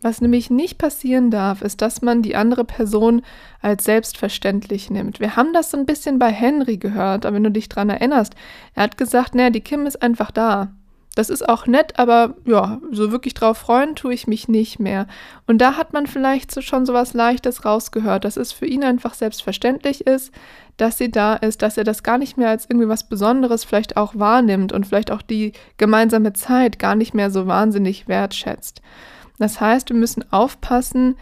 Was 0.00 0.20
nämlich 0.20 0.48
nicht 0.48 0.78
passieren 0.78 1.32
darf, 1.32 1.60
ist, 1.62 1.82
dass 1.82 2.02
man 2.02 2.22
die 2.22 2.36
andere 2.36 2.64
Person 2.64 3.22
als 3.60 3.84
selbstverständlich 3.84 4.90
nimmt. 4.90 5.18
Wir 5.18 5.34
haben 5.34 5.52
das 5.52 5.72
so 5.72 5.76
ein 5.76 5.86
bisschen 5.86 6.20
bei 6.20 6.30
Henry 6.30 6.76
gehört, 6.76 7.26
aber 7.26 7.34
wenn 7.34 7.44
du 7.44 7.50
dich 7.50 7.68
dran 7.68 7.90
erinnerst, 7.90 8.34
er 8.74 8.84
hat 8.84 8.96
gesagt, 8.96 9.34
naja, 9.34 9.50
die 9.50 9.60
Kim 9.60 9.86
ist 9.86 10.00
einfach 10.00 10.30
da. 10.30 10.72
Das 11.18 11.30
ist 11.30 11.48
auch 11.48 11.66
nett, 11.66 11.98
aber 11.98 12.36
ja, 12.44 12.80
so 12.92 13.10
wirklich 13.10 13.34
drauf 13.34 13.58
freuen 13.58 13.96
tue 13.96 14.14
ich 14.14 14.28
mich 14.28 14.46
nicht 14.46 14.78
mehr. 14.78 15.08
Und 15.48 15.58
da 15.58 15.76
hat 15.76 15.92
man 15.92 16.06
vielleicht 16.06 16.52
so 16.52 16.60
schon 16.60 16.86
so 16.86 16.92
was 16.92 17.12
Leichtes 17.12 17.64
rausgehört, 17.64 18.24
dass 18.24 18.36
es 18.36 18.52
für 18.52 18.66
ihn 18.66 18.84
einfach 18.84 19.14
selbstverständlich 19.14 20.06
ist, 20.06 20.32
dass 20.76 20.96
sie 20.96 21.10
da 21.10 21.34
ist, 21.34 21.62
dass 21.62 21.76
er 21.76 21.82
das 21.82 22.04
gar 22.04 22.18
nicht 22.18 22.36
mehr 22.36 22.50
als 22.50 22.66
irgendwie 22.70 22.88
was 22.88 23.08
Besonderes 23.08 23.64
vielleicht 23.64 23.96
auch 23.96 24.12
wahrnimmt 24.14 24.72
und 24.72 24.86
vielleicht 24.86 25.10
auch 25.10 25.22
die 25.22 25.54
gemeinsame 25.76 26.34
Zeit 26.34 26.78
gar 26.78 26.94
nicht 26.94 27.14
mehr 27.14 27.32
so 27.32 27.48
wahnsinnig 27.48 28.06
wertschätzt. 28.06 28.80
Das 29.40 29.60
heißt, 29.60 29.88
wir 29.88 29.96
müssen 29.96 30.24
aufpassen, 30.30 31.16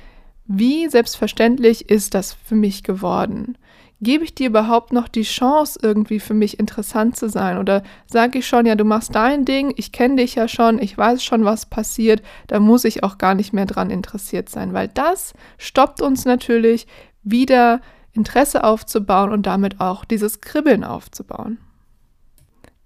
wie 0.44 0.90
selbstverständlich 0.90 1.88
ist 1.88 2.12
das 2.12 2.34
für 2.34 2.54
mich 2.54 2.82
geworden? 2.82 3.56
Gebe 4.00 4.24
ich 4.24 4.34
dir 4.34 4.48
überhaupt 4.48 4.92
noch 4.92 5.08
die 5.08 5.22
Chance, 5.22 5.78
irgendwie 5.82 6.20
für 6.20 6.34
mich 6.34 6.58
interessant 6.58 7.16
zu 7.16 7.28
sein? 7.28 7.58
Oder 7.58 7.82
sage 8.06 8.40
ich 8.40 8.46
schon, 8.46 8.66
ja, 8.66 8.74
du 8.74 8.84
machst 8.84 9.14
dein 9.14 9.44
Ding, 9.44 9.72
ich 9.76 9.92
kenne 9.92 10.16
dich 10.16 10.34
ja 10.34 10.48
schon, 10.48 10.78
ich 10.78 10.96
weiß 10.96 11.24
schon, 11.24 11.44
was 11.44 11.66
passiert, 11.66 12.22
da 12.46 12.60
muss 12.60 12.84
ich 12.84 13.02
auch 13.02 13.18
gar 13.18 13.34
nicht 13.34 13.52
mehr 13.52 13.66
dran 13.66 13.90
interessiert 13.90 14.48
sein, 14.48 14.74
weil 14.74 14.88
das 14.88 15.32
stoppt 15.58 16.02
uns 16.02 16.24
natürlich 16.24 16.86
wieder 17.22 17.80
Interesse 18.12 18.64
aufzubauen 18.64 19.30
und 19.30 19.46
damit 19.46 19.80
auch 19.80 20.04
dieses 20.04 20.40
Kribbeln 20.40 20.84
aufzubauen. 20.84 21.58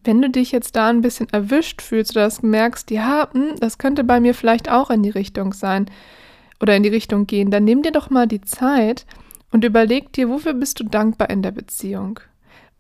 Wenn 0.03 0.23
du 0.23 0.31
dich 0.31 0.51
jetzt 0.51 0.77
da 0.77 0.89
ein 0.89 1.03
bisschen 1.03 1.29
erwischt 1.31 1.83
fühlst 1.83 2.13
oder 2.13 2.25
das 2.25 2.43
merkst, 2.43 2.91
ja, 2.91 3.29
hm, 3.33 3.57
das 3.61 3.79
könnte 3.79 4.03
bei 4.03 4.19
mir 4.21 4.35
vielleicht 4.35 4.71
auch 4.71 4.91
in 4.91 5.03
die 5.03 5.11
Richtung 5.11 5.53
sein 5.53 5.87
oder 6.61 6.75
in 6.75 6.83
die 6.83 6.89
Richtung 6.89 7.27
gehen, 7.27 7.51
dann 7.51 7.65
nimm 7.65 7.83
dir 7.83 7.93
doch 7.93 8.11
mal 8.11 8.27
die 8.27 8.41
Zeit, 8.41 9.05
und 9.51 9.65
überleg 9.65 10.13
dir, 10.13 10.29
wofür 10.29 10.55
bist 10.55 10.81
du 10.81 10.85
dankbar 10.85 11.31
in 11.31 11.43
der 11.43 11.51
Beziehung? 11.51 12.21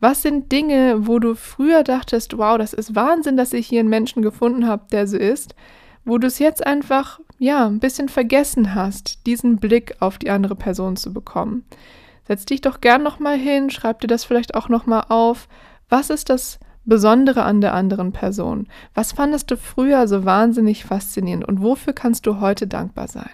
Was 0.01 0.23
sind 0.23 0.51
Dinge, 0.51 1.07
wo 1.07 1.19
du 1.19 1.35
früher 1.35 1.83
dachtest, 1.85 2.39
wow, 2.39 2.57
das 2.57 2.73
ist 2.73 2.95
Wahnsinn, 2.95 3.37
dass 3.37 3.53
ich 3.53 3.67
hier 3.67 3.81
einen 3.81 3.91
Menschen 3.91 4.23
gefunden 4.23 4.67
habe, 4.67 4.85
der 4.91 5.07
so 5.07 5.19
ist, 5.19 5.55
wo 6.05 6.17
du 6.17 6.27
es 6.27 6.39
jetzt 6.39 6.67
einfach, 6.67 7.21
ja, 7.39 7.67
ein 7.67 7.81
bisschen 7.81 8.09
vergessen 8.09 8.75
hast, 8.75 9.27
diesen 9.27 9.59
Blick 9.59 9.97
auf 10.01 10.17
die 10.17 10.31
andere 10.31 10.57
Person 10.57 10.97
zu 10.97 11.13
bekommen. 11.13 11.65
Setz 12.27 12.47
dich 12.47 12.63
doch 12.63 12.81
gern 12.81 13.03
nochmal 13.03 13.37
hin, 13.37 13.71
schreib 13.71 14.01
dir 14.01 14.07
das 14.07 14.25
vielleicht 14.25 14.55
auch 14.55 14.69
nochmal 14.69 15.05
auf. 15.09 15.49
Was 15.89 16.09
ist 16.09 16.31
das 16.31 16.59
Besondere 16.87 17.43
an 17.43 17.61
der 17.61 17.75
anderen 17.75 18.13
Person? 18.13 18.69
Was 18.95 19.13
fandest 19.13 19.51
du 19.51 19.57
früher 19.57 20.09
so 20.09 20.25
wahnsinnig 20.25 20.85
faszinierend 20.85 21.47
und 21.47 21.61
wofür 21.61 21.93
kannst 21.93 22.27
du 22.27 22.41
heute 22.41 22.67
dankbar 22.67 23.09
sein? 23.09 23.31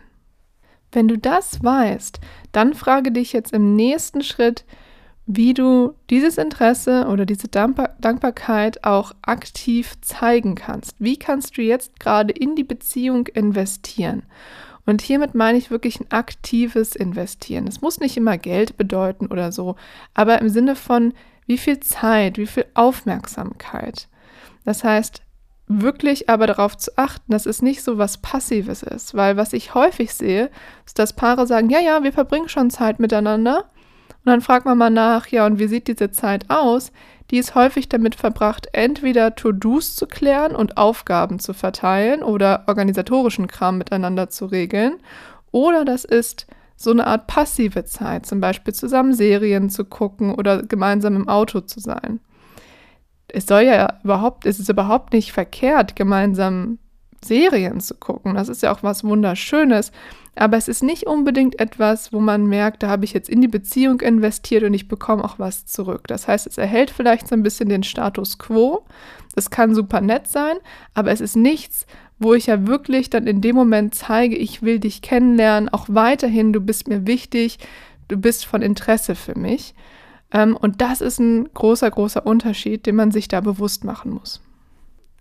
Wenn 0.96 1.08
du 1.08 1.18
das 1.18 1.62
weißt, 1.62 2.20
dann 2.52 2.72
frage 2.72 3.12
dich 3.12 3.34
jetzt 3.34 3.52
im 3.52 3.76
nächsten 3.76 4.22
Schritt, 4.22 4.64
wie 5.26 5.52
du 5.52 5.92
dieses 6.08 6.38
Interesse 6.38 7.06
oder 7.08 7.26
diese 7.26 7.48
Dankbarkeit 7.48 8.82
auch 8.82 9.12
aktiv 9.20 9.92
zeigen 10.00 10.54
kannst. 10.54 10.94
Wie 10.98 11.18
kannst 11.18 11.58
du 11.58 11.60
jetzt 11.60 12.00
gerade 12.00 12.32
in 12.32 12.56
die 12.56 12.64
Beziehung 12.64 13.26
investieren? 13.26 14.22
Und 14.86 15.02
hiermit 15.02 15.34
meine 15.34 15.58
ich 15.58 15.70
wirklich 15.70 16.00
ein 16.00 16.10
aktives 16.12 16.96
Investieren. 16.96 17.68
Es 17.68 17.82
muss 17.82 18.00
nicht 18.00 18.16
immer 18.16 18.38
Geld 18.38 18.78
bedeuten 18.78 19.26
oder 19.26 19.52
so, 19.52 19.76
aber 20.14 20.40
im 20.40 20.48
Sinne 20.48 20.76
von 20.76 21.12
wie 21.44 21.58
viel 21.58 21.78
Zeit, 21.80 22.38
wie 22.38 22.46
viel 22.46 22.64
Aufmerksamkeit. 22.72 24.08
Das 24.64 24.82
heißt, 24.82 25.20
wirklich 25.68 26.28
aber 26.28 26.46
darauf 26.46 26.76
zu 26.76 26.96
achten, 26.96 27.32
dass 27.32 27.46
es 27.46 27.62
nicht 27.62 27.82
so 27.82 27.98
was 27.98 28.18
Passives 28.18 28.82
ist. 28.82 29.14
Weil 29.14 29.36
was 29.36 29.52
ich 29.52 29.74
häufig 29.74 30.14
sehe, 30.14 30.50
ist, 30.84 30.98
dass 30.98 31.12
Paare 31.12 31.46
sagen, 31.46 31.70
ja, 31.70 31.80
ja, 31.80 32.02
wir 32.02 32.12
verbringen 32.12 32.48
schon 32.48 32.70
Zeit 32.70 33.00
miteinander. 33.00 33.64
Und 34.08 34.32
dann 34.32 34.40
fragt 34.40 34.66
man 34.66 34.78
mal 34.78 34.90
nach, 34.90 35.28
ja, 35.28 35.46
und 35.46 35.58
wie 35.58 35.66
sieht 35.66 35.88
diese 35.88 36.10
Zeit 36.10 36.48
aus? 36.48 36.92
Die 37.30 37.38
ist 37.38 37.56
häufig 37.56 37.88
damit 37.88 38.14
verbracht, 38.14 38.68
entweder 38.72 39.34
To-Dos 39.34 39.96
zu 39.96 40.06
klären 40.06 40.54
und 40.54 40.76
Aufgaben 40.76 41.40
zu 41.40 41.54
verteilen 41.54 42.22
oder 42.22 42.64
organisatorischen 42.68 43.48
Kram 43.48 43.78
miteinander 43.78 44.30
zu 44.30 44.46
regeln. 44.46 44.98
Oder 45.50 45.84
das 45.84 46.04
ist 46.04 46.46
so 46.76 46.90
eine 46.90 47.06
Art 47.06 47.26
passive 47.26 47.84
Zeit, 47.84 48.26
zum 48.26 48.40
Beispiel 48.40 48.74
zusammen 48.74 49.14
Serien 49.14 49.70
zu 49.70 49.84
gucken 49.84 50.34
oder 50.34 50.62
gemeinsam 50.62 51.16
im 51.16 51.28
Auto 51.28 51.60
zu 51.60 51.80
sein 51.80 52.20
es 53.28 53.46
soll 53.46 53.62
ja 53.62 53.98
überhaupt, 54.04 54.46
es 54.46 54.58
ist 54.58 54.68
überhaupt 54.68 55.12
nicht 55.12 55.32
verkehrt, 55.32 55.96
gemeinsam 55.96 56.78
Serien 57.24 57.80
zu 57.80 57.94
gucken. 57.94 58.34
Das 58.34 58.48
ist 58.48 58.62
ja 58.62 58.72
auch 58.72 58.82
was 58.82 59.04
Wunderschönes. 59.04 59.92
Aber 60.38 60.58
es 60.58 60.68
ist 60.68 60.82
nicht 60.82 61.06
unbedingt 61.06 61.58
etwas, 61.58 62.12
wo 62.12 62.20
man 62.20 62.46
merkt, 62.46 62.82
da 62.82 62.88
habe 62.88 63.06
ich 63.06 63.14
jetzt 63.14 63.30
in 63.30 63.40
die 63.40 63.48
Beziehung 63.48 64.02
investiert 64.02 64.64
und 64.64 64.74
ich 64.74 64.86
bekomme 64.86 65.24
auch 65.24 65.38
was 65.38 65.64
zurück. 65.64 66.06
Das 66.08 66.28
heißt, 66.28 66.46
es 66.46 66.58
erhält 66.58 66.90
vielleicht 66.90 67.26
so 67.26 67.34
ein 67.34 67.42
bisschen 67.42 67.70
den 67.70 67.82
Status 67.82 68.36
quo. 68.36 68.84
Das 69.34 69.50
kann 69.50 69.74
super 69.74 70.02
nett 70.02 70.28
sein, 70.28 70.56
aber 70.92 71.10
es 71.10 71.22
ist 71.22 71.36
nichts, 71.36 71.86
wo 72.18 72.34
ich 72.34 72.46
ja 72.46 72.66
wirklich 72.66 73.08
dann 73.08 73.26
in 73.26 73.40
dem 73.40 73.56
Moment 73.56 73.94
zeige, 73.94 74.36
ich 74.36 74.62
will 74.62 74.78
dich 74.78 75.02
kennenlernen, 75.02 75.70
auch 75.70 75.86
weiterhin, 75.88 76.52
du 76.52 76.60
bist 76.60 76.86
mir 76.86 77.06
wichtig, 77.06 77.58
du 78.08 78.18
bist 78.18 78.44
von 78.44 78.62
Interesse 78.62 79.14
für 79.14 79.38
mich. 79.38 79.74
Ähm, 80.32 80.56
und 80.56 80.80
das 80.80 81.00
ist 81.00 81.18
ein 81.18 81.52
großer, 81.52 81.90
großer 81.90 82.26
Unterschied, 82.26 82.86
den 82.86 82.96
man 82.96 83.10
sich 83.10 83.28
da 83.28 83.40
bewusst 83.40 83.84
machen 83.84 84.12
muss. 84.12 84.40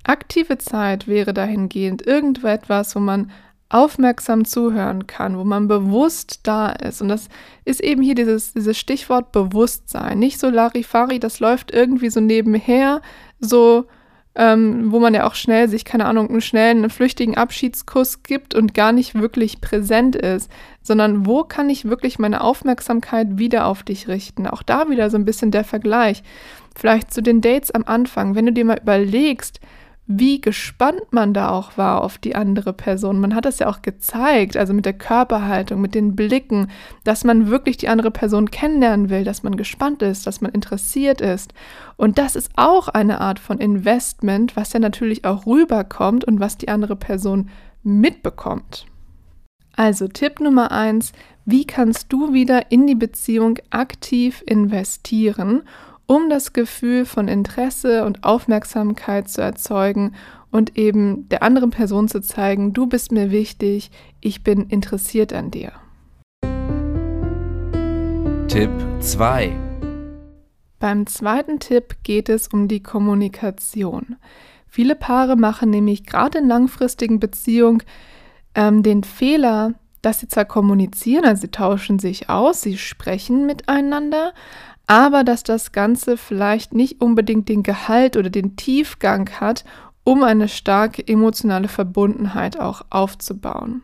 Aktive 0.04 0.58
Zeit 0.58 1.08
wäre 1.08 1.34
dahingehend 1.34 2.06
irgendetwas, 2.06 2.96
wo 2.96 3.00
man 3.00 3.32
aufmerksam 3.70 4.46
zuhören 4.46 5.08
kann, 5.08 5.38
wo 5.38 5.44
man 5.44 5.68
bewusst 5.68 6.42
da 6.44 6.70
ist. 6.70 7.02
Und 7.02 7.10
das 7.10 7.30
ist 7.66 7.82
eben 7.82 8.02
hier 8.02 8.16
dieses, 8.16 8.54
dieses 8.54 8.78
Stichwort 8.78 9.32
Bewusstsein. 9.32 10.20
Nicht 10.20 10.40
so 10.40 10.50
Larifari, 10.50 11.20
das 11.20 11.40
läuft 11.40 11.72
irgendwie 11.72 12.10
so 12.10 12.20
nebenher, 12.20 13.02
so 13.40 13.88
ähm, 14.36 14.92
wo 14.92 15.00
man 15.00 15.14
ja 15.14 15.26
auch 15.26 15.36
schnell 15.36 15.70
sich, 15.70 15.86
keine 15.86 16.06
Ahnung, 16.06 16.30
einen 16.30 16.42
schnellen, 16.42 16.90
flüchtigen 16.90 17.38
Abschiedskuss 17.38 18.24
gibt 18.24 18.54
und 18.54 18.74
gar 18.74 18.92
nicht 18.92 19.16
wirklich 19.16 19.62
präsent 19.62 20.16
ist, 20.16 20.52
sondern 20.82 21.26
wo 21.26 21.44
kann 21.44 21.70
ich 21.70 21.86
wirklich 21.86 22.20
meine 22.20 22.42
Aufmerksamkeit 22.42 23.38
wieder 23.38 23.66
auf 23.66 23.84
dich 23.84 24.08
richten? 24.08 24.46
Auch 24.48 24.62
da 24.62 24.90
wieder 24.90 25.10
so 25.10 25.18
ein 25.18 25.26
bisschen 25.26 25.52
der 25.52 25.64
Vergleich. 25.64 26.22
Vielleicht 26.76 27.14
zu 27.14 27.22
den 27.22 27.40
Dates 27.40 27.72
am 27.72 27.84
Anfang, 27.86 28.36
wenn 28.36 28.46
du 28.46 28.52
dir 28.52 28.66
mal 28.66 28.80
überlegst, 28.80 29.62
wie 30.08 30.40
gespannt 30.40 31.12
man 31.12 31.34
da 31.34 31.50
auch 31.50 31.78
war 31.78 32.04
auf 32.04 32.20
die 32.20 32.36
andere 32.36 32.74
Person. 32.74 33.20
Man 33.20 33.34
hat 33.34 33.46
das 33.46 33.58
ja 33.58 33.68
auch 33.68 33.82
gezeigt, 33.82 34.56
also 34.56 34.72
mit 34.74 34.86
der 34.86 34.94
Körperhaltung, 34.94 35.82
mit 35.82 35.96
den 35.96 36.16
Blicken, 36.16 36.70
dass 37.04 37.24
man 37.24 37.50
wirklich 37.50 37.78
die 37.78 37.90
andere 37.90 38.12
Person 38.12 38.52
kennenlernen 38.52 39.10
will, 39.10 39.24
dass 39.24 39.42
man 39.42 39.58
gespannt 39.58 40.04
ist, 40.04 40.28
dass 40.28 40.42
man 40.42 40.52
interessiert 40.52 41.22
ist. 41.22 41.54
Und 41.98 42.20
das 42.20 42.36
ist 42.36 42.52
auch 42.56 42.88
eine 42.88 43.20
Art 43.20 43.40
von 43.40 43.58
Investment, 43.58 44.56
was 44.56 44.74
ja 44.74 44.80
natürlich 44.80 45.26
auch 45.26 45.48
rüberkommt 45.48 46.24
und 46.24 46.40
was 46.40 46.58
die 46.58 46.70
andere 46.70 46.96
Person 46.96 47.50
mitbekommt. 47.82 48.86
Also 49.76 50.08
Tipp 50.08 50.40
Nummer 50.40 50.72
eins, 50.72 51.14
wie 51.46 51.66
kannst 51.66 52.14
du 52.14 52.34
wieder 52.34 52.72
in 52.72 52.88
die 52.88 52.96
Beziehung 52.96 53.58
aktiv 53.72 54.44
investieren 54.46 55.64
um 56.08 56.30
das 56.30 56.54
Gefühl 56.54 57.06
von 57.06 57.28
Interesse 57.28 58.06
und 58.06 58.24
Aufmerksamkeit 58.24 59.30
zu 59.30 59.42
erzeugen 59.42 60.14
und 60.52 60.78
eben 60.78 61.28
der 61.30 61.44
anderen 61.44 61.72
Person 61.72 62.08
zu 62.08 62.22
zeigen, 62.22 62.74
du 62.74 62.88
bist 62.88 63.12
mir 63.12 63.32
wichtig, 63.32 63.92
ich 64.22 64.44
bin 64.44 64.68
interessiert 64.68 65.34
an 65.34 65.52
dir. 65.52 65.72
Tipp 68.48 68.72
2 69.00 69.52
Beim 70.80 71.08
zweiten 71.08 71.60
Tipp 71.60 71.98
geht 72.04 72.30
es 72.30 72.48
um 72.48 72.68
die 72.68 72.84
Kommunikation. 72.84 74.16
Viele 74.68 74.96
Paare 74.96 75.36
machen 75.36 75.70
nämlich 75.72 76.06
gerade 76.06 76.38
in 76.38 76.48
langfristigen 76.48 77.20
Beziehungen 77.20 77.82
ähm, 78.54 78.84
den 78.84 79.04
Fehler, 79.04 79.74
dass 80.02 80.20
sie 80.20 80.28
zwar 80.28 80.46
kommunizieren, 80.46 81.26
also 81.26 81.42
sie 81.42 81.52
tauschen 81.52 81.98
sich 81.98 82.30
aus, 82.30 82.62
sie 82.62 82.78
sprechen 82.78 83.46
miteinander, 83.46 84.34
aber 84.88 85.24
dass 85.24 85.44
das 85.44 85.72
Ganze 85.72 86.18
vielleicht 86.18 86.74
nicht 86.74 87.02
unbedingt 87.02 87.50
den 87.50 87.64
Gehalt 87.64 88.18
oder 88.18 88.30
den 88.30 88.56
Tiefgang 88.56 89.30
hat, 89.40 89.66
um 90.04 90.24
eine 90.24 90.48
starke 90.48 91.06
emotionale 91.08 91.68
Verbundenheit 91.68 92.60
auch 92.60 92.84
aufzubauen. 92.90 93.82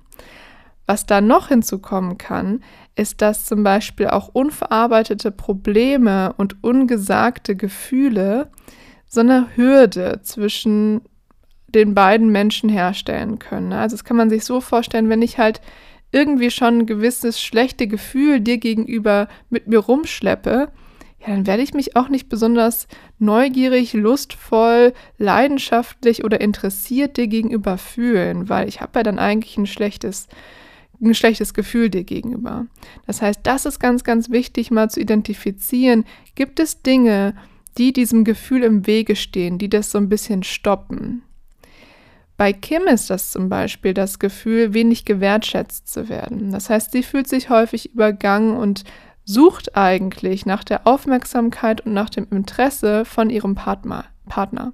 Was 0.86 1.05
da 1.05 1.22
noch 1.22 1.48
hinzukommen 1.48 2.17
kann, 2.17 2.63
ist, 2.96 3.22
dass 3.22 3.46
zum 3.46 3.63
Beispiel 3.63 4.08
auch 4.08 4.29
unverarbeitete 4.34 5.31
Probleme 5.31 6.34
und 6.38 6.63
ungesagte 6.63 7.55
Gefühle 7.55 8.50
so 9.08 9.22
eine 9.22 9.48
Hürde 9.55 10.20
zwischen 10.24 11.01
den 11.67 11.96
beiden 11.96 12.29
Menschen 12.31 12.70
herstellen 12.70 13.39
können. 13.39 13.74
Also 13.74 13.96
das 13.96 14.03
kann 14.03 14.17
man 14.17 14.29
sich 14.29 14.43
so 14.43 14.62
vorstellen, 14.62 15.10
wenn 15.10 15.22
ich 15.22 15.38
halt 15.38 15.62
irgendwie 16.12 16.51
schon 16.51 16.79
ein 16.79 16.86
gewisses 16.86 17.41
schlechte 17.41 17.88
Gefühl 17.88 18.41
dir 18.41 18.58
gegenüber 18.58 19.27
mit 19.50 19.67
mir 19.67 19.79
rumschleppe, 19.79 20.70
ja, 21.22 21.28
dann 21.28 21.46
werde 21.46 21.62
ich 21.62 21.74
mich 21.74 21.96
auch 21.96 22.10
nicht 22.10 22.30
besonders 22.30 22.88
neugierig, 23.20 23.94
lustvoll, 23.94 24.94
leidenschaftlich 25.20 26.24
oder 26.24 26.42
interessiert 26.42 27.18
dir 27.18 27.28
gegenüber 27.28 27.78
fühlen, 27.78 28.50
weil 28.50 28.68
ich 28.68 28.82
habe 28.82 29.00
ja 29.00 29.04
dann 29.04 29.20
eigentlich 29.20 29.56
ein 29.58 29.68
schlechtes, 29.68 30.28
ein 31.00 31.13
schlechtes 31.13 31.54
Gefühl 31.54 31.90
dir 31.92 32.04
gegenüber. 32.04 32.66
Das 33.06 33.22
heißt, 33.22 33.42
das 33.44 33.66
ist 33.66 33.80
ganz, 33.80 34.04
ganz 34.04 34.32
wichtig, 34.32 34.72
mal 34.72 34.90
zu 34.90 35.00
identifizieren. 35.00 36.06
Gibt 36.34 36.60
es 36.60 36.82
Dinge, 36.82 37.36
die 37.78 37.94
diesem 37.94 38.24
Gefühl 38.24 38.63
im 38.63 38.88
Wege 38.88 39.16
stehen, 39.16 39.60
die 39.60 39.70
das 39.70 39.92
so 39.92 40.00
ein 40.00 40.10
bisschen 40.10 40.42
stoppen? 40.42 41.22
Bei 42.36 42.54
Kim 42.54 42.88
ist 42.88 43.12
das 43.12 43.30
zum 43.30 43.50
Beispiel 43.50 43.94
das 43.94 44.18
Gefühl, 44.18 44.74
wenig 44.74 45.06
gewertschätzt 45.06 45.88
zu 45.88 46.10
werden. 46.10 46.51
Das 46.51 46.72
heißt, 46.72 46.92
sie 46.92 47.04
fühlt 47.04 47.28
sich 47.28 47.51
häufig 47.51 47.94
übergangen 47.94 48.58
und 48.58 48.84
sucht 49.25 49.75
eigentlich 49.75 50.46
nach 50.46 50.63
der 50.63 50.88
Aufmerksamkeit 50.88 51.81
und 51.81 51.94
nach 51.94 52.10
dem 52.10 52.27
Interesse 52.31 53.05
von 53.05 53.29
ihrem 53.29 53.55
Partner. 53.55 54.05
Partner. 54.27 54.74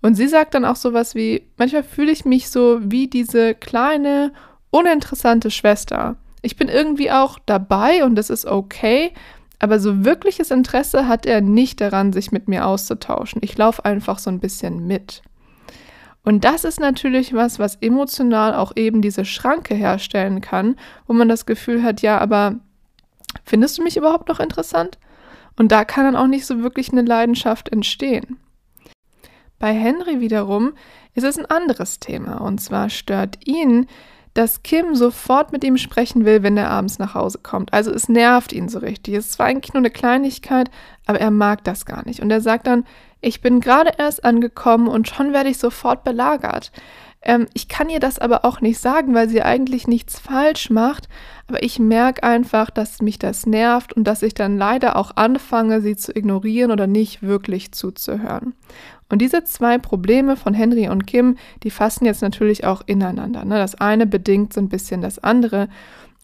Und 0.00 0.14
sie 0.14 0.28
sagt 0.28 0.54
dann 0.54 0.64
auch 0.64 0.76
sowas 0.76 1.14
wie, 1.14 1.42
manchmal 1.56 1.82
fühle 1.82 2.12
ich 2.12 2.24
mich 2.24 2.50
so 2.50 2.78
wie 2.82 3.08
diese 3.08 3.54
kleine, 3.54 4.32
uninteressante 4.70 5.50
Schwester. 5.50 6.16
Ich 6.42 6.56
bin 6.56 6.68
irgendwie 6.68 7.10
auch 7.10 7.38
dabei 7.46 8.04
und 8.04 8.14
das 8.14 8.30
ist 8.30 8.46
okay, 8.46 9.12
aber 9.58 9.80
so 9.80 10.04
wirkliches 10.04 10.50
Interesse 10.50 11.08
hat 11.08 11.26
er 11.26 11.40
nicht 11.40 11.80
daran, 11.80 12.12
sich 12.12 12.30
mit 12.30 12.46
mir 12.46 12.64
auszutauschen. 12.66 13.42
Ich 13.44 13.58
laufe 13.58 13.84
einfach 13.84 14.18
so 14.18 14.30
ein 14.30 14.38
bisschen 14.38 14.86
mit. 14.86 15.22
Und 16.24 16.44
das 16.44 16.64
ist 16.64 16.78
natürlich 16.78 17.32
was, 17.32 17.58
was 17.58 17.76
emotional 17.76 18.54
auch 18.54 18.72
eben 18.76 19.02
diese 19.02 19.24
Schranke 19.24 19.74
herstellen 19.74 20.40
kann, 20.40 20.76
wo 21.06 21.12
man 21.12 21.28
das 21.28 21.46
Gefühl 21.46 21.82
hat, 21.82 22.02
ja, 22.02 22.18
aber 22.18 22.56
Findest 23.44 23.78
du 23.78 23.82
mich 23.82 23.96
überhaupt 23.96 24.28
noch 24.28 24.40
interessant? 24.40 24.98
Und 25.56 25.72
da 25.72 25.84
kann 25.84 26.04
dann 26.04 26.16
auch 26.16 26.28
nicht 26.28 26.46
so 26.46 26.62
wirklich 26.62 26.92
eine 26.92 27.02
Leidenschaft 27.02 27.68
entstehen. 27.70 28.38
Bei 29.58 29.72
Henry 29.72 30.20
wiederum 30.20 30.74
ist 31.14 31.24
es 31.24 31.38
ein 31.38 31.46
anderes 31.46 31.98
Thema. 31.98 32.40
Und 32.40 32.60
zwar 32.60 32.90
stört 32.90 33.46
ihn, 33.46 33.86
dass 34.34 34.62
Kim 34.62 34.94
sofort 34.94 35.50
mit 35.50 35.64
ihm 35.64 35.76
sprechen 35.78 36.24
will, 36.24 36.44
wenn 36.44 36.56
er 36.56 36.70
abends 36.70 37.00
nach 37.00 37.14
Hause 37.14 37.40
kommt. 37.42 37.72
Also 37.72 37.90
es 37.92 38.08
nervt 38.08 38.52
ihn 38.52 38.68
so 38.68 38.78
richtig. 38.78 39.14
Es 39.14 39.26
ist 39.26 39.32
zwar 39.32 39.46
eigentlich 39.46 39.74
nur 39.74 39.80
eine 39.80 39.90
Kleinigkeit, 39.90 40.70
aber 41.06 41.20
er 41.20 41.32
mag 41.32 41.64
das 41.64 41.86
gar 41.86 42.06
nicht. 42.06 42.20
Und 42.20 42.30
er 42.30 42.40
sagt 42.40 42.68
dann, 42.68 42.84
ich 43.20 43.40
bin 43.40 43.58
gerade 43.58 43.90
erst 43.98 44.24
angekommen 44.24 44.86
und 44.86 45.08
schon 45.08 45.32
werde 45.32 45.48
ich 45.48 45.58
sofort 45.58 46.04
belagert. 46.04 46.70
Ähm, 47.28 47.46
ich 47.52 47.68
kann 47.68 47.90
ihr 47.90 48.00
das 48.00 48.18
aber 48.18 48.44
auch 48.46 48.62
nicht 48.62 48.80
sagen, 48.80 49.14
weil 49.14 49.28
sie 49.28 49.42
eigentlich 49.42 49.86
nichts 49.86 50.18
falsch 50.18 50.70
macht. 50.70 51.08
Aber 51.46 51.62
ich 51.62 51.78
merke 51.78 52.22
einfach, 52.24 52.70
dass 52.70 53.02
mich 53.02 53.18
das 53.18 53.46
nervt 53.46 53.92
und 53.92 54.04
dass 54.04 54.22
ich 54.22 54.34
dann 54.34 54.56
leider 54.56 54.96
auch 54.96 55.12
anfange, 55.14 55.82
sie 55.82 55.94
zu 55.94 56.16
ignorieren 56.16 56.72
oder 56.72 56.86
nicht 56.86 57.22
wirklich 57.22 57.70
zuzuhören. 57.72 58.54
Und 59.10 59.20
diese 59.20 59.44
zwei 59.44 59.78
Probleme 59.78 60.36
von 60.36 60.54
Henry 60.54 60.88
und 60.88 61.06
Kim, 61.06 61.36
die 61.62 61.70
fassen 61.70 62.06
jetzt 62.06 62.22
natürlich 62.22 62.64
auch 62.64 62.82
ineinander. 62.86 63.44
Ne? 63.44 63.56
Das 63.56 63.74
eine 63.74 64.06
bedingt 64.06 64.54
so 64.54 64.60
ein 64.60 64.70
bisschen 64.70 65.02
das 65.02 65.18
andere. 65.18 65.68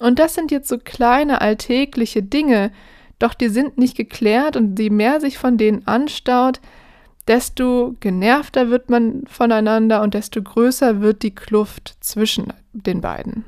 Und 0.00 0.18
das 0.18 0.34
sind 0.34 0.50
jetzt 0.50 0.68
so 0.68 0.78
kleine 0.78 1.42
alltägliche 1.42 2.22
Dinge, 2.22 2.72
doch 3.18 3.34
die 3.34 3.48
sind 3.48 3.78
nicht 3.78 3.96
geklärt 3.96 4.56
und 4.56 4.78
je 4.78 4.90
mehr 4.90 5.20
sich 5.20 5.38
von 5.38 5.56
denen 5.56 5.86
anstaut, 5.86 6.60
desto 7.28 7.94
genervter 8.00 8.70
wird 8.70 8.90
man 8.90 9.22
voneinander 9.26 10.02
und 10.02 10.14
desto 10.14 10.42
größer 10.42 11.00
wird 11.00 11.22
die 11.22 11.34
Kluft 11.34 11.96
zwischen 12.00 12.52
den 12.72 13.00
beiden. 13.00 13.44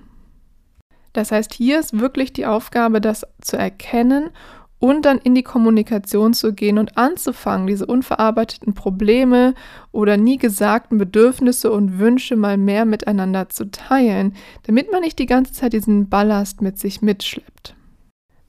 Das 1.12 1.32
heißt, 1.32 1.54
hier 1.54 1.80
ist 1.80 1.98
wirklich 1.98 2.32
die 2.32 2.46
Aufgabe, 2.46 3.00
das 3.00 3.26
zu 3.40 3.56
erkennen 3.56 4.30
und 4.78 5.06
dann 5.06 5.18
in 5.18 5.34
die 5.34 5.42
Kommunikation 5.42 6.34
zu 6.34 6.52
gehen 6.52 6.78
und 6.78 6.98
anzufangen, 6.98 7.66
diese 7.66 7.86
unverarbeiteten 7.86 8.74
Probleme 8.74 9.54
oder 9.92 10.16
nie 10.16 10.36
gesagten 10.36 10.98
Bedürfnisse 10.98 11.72
und 11.72 11.98
Wünsche 11.98 12.36
mal 12.36 12.58
mehr 12.58 12.84
miteinander 12.84 13.48
zu 13.48 13.70
teilen, 13.70 14.34
damit 14.64 14.92
man 14.92 15.00
nicht 15.00 15.18
die 15.18 15.26
ganze 15.26 15.54
Zeit 15.54 15.72
diesen 15.72 16.08
Ballast 16.08 16.60
mit 16.60 16.78
sich 16.78 17.00
mitschleppt. 17.00 17.74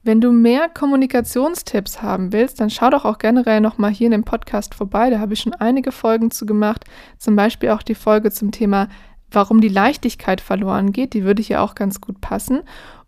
Wenn 0.08 0.22
du 0.22 0.32
mehr 0.32 0.70
Kommunikationstipps 0.70 2.00
haben 2.00 2.32
willst, 2.32 2.60
dann 2.60 2.70
schau 2.70 2.88
doch 2.88 3.04
auch 3.04 3.18
generell 3.18 3.60
nochmal 3.60 3.90
hier 3.90 4.06
in 4.06 4.12
dem 4.12 4.24
Podcast 4.24 4.74
vorbei. 4.74 5.10
Da 5.10 5.18
habe 5.18 5.34
ich 5.34 5.40
schon 5.40 5.52
einige 5.52 5.92
Folgen 5.92 6.30
zu 6.30 6.46
gemacht. 6.46 6.86
Zum 7.18 7.36
Beispiel 7.36 7.68
auch 7.68 7.82
die 7.82 7.94
Folge 7.94 8.30
zum 8.30 8.50
Thema, 8.50 8.88
warum 9.30 9.60
die 9.60 9.68
Leichtigkeit 9.68 10.40
verloren 10.40 10.92
geht. 10.92 11.12
Die 11.12 11.24
würde 11.24 11.42
hier 11.42 11.60
auch 11.60 11.74
ganz 11.74 12.00
gut 12.00 12.22
passen. 12.22 12.60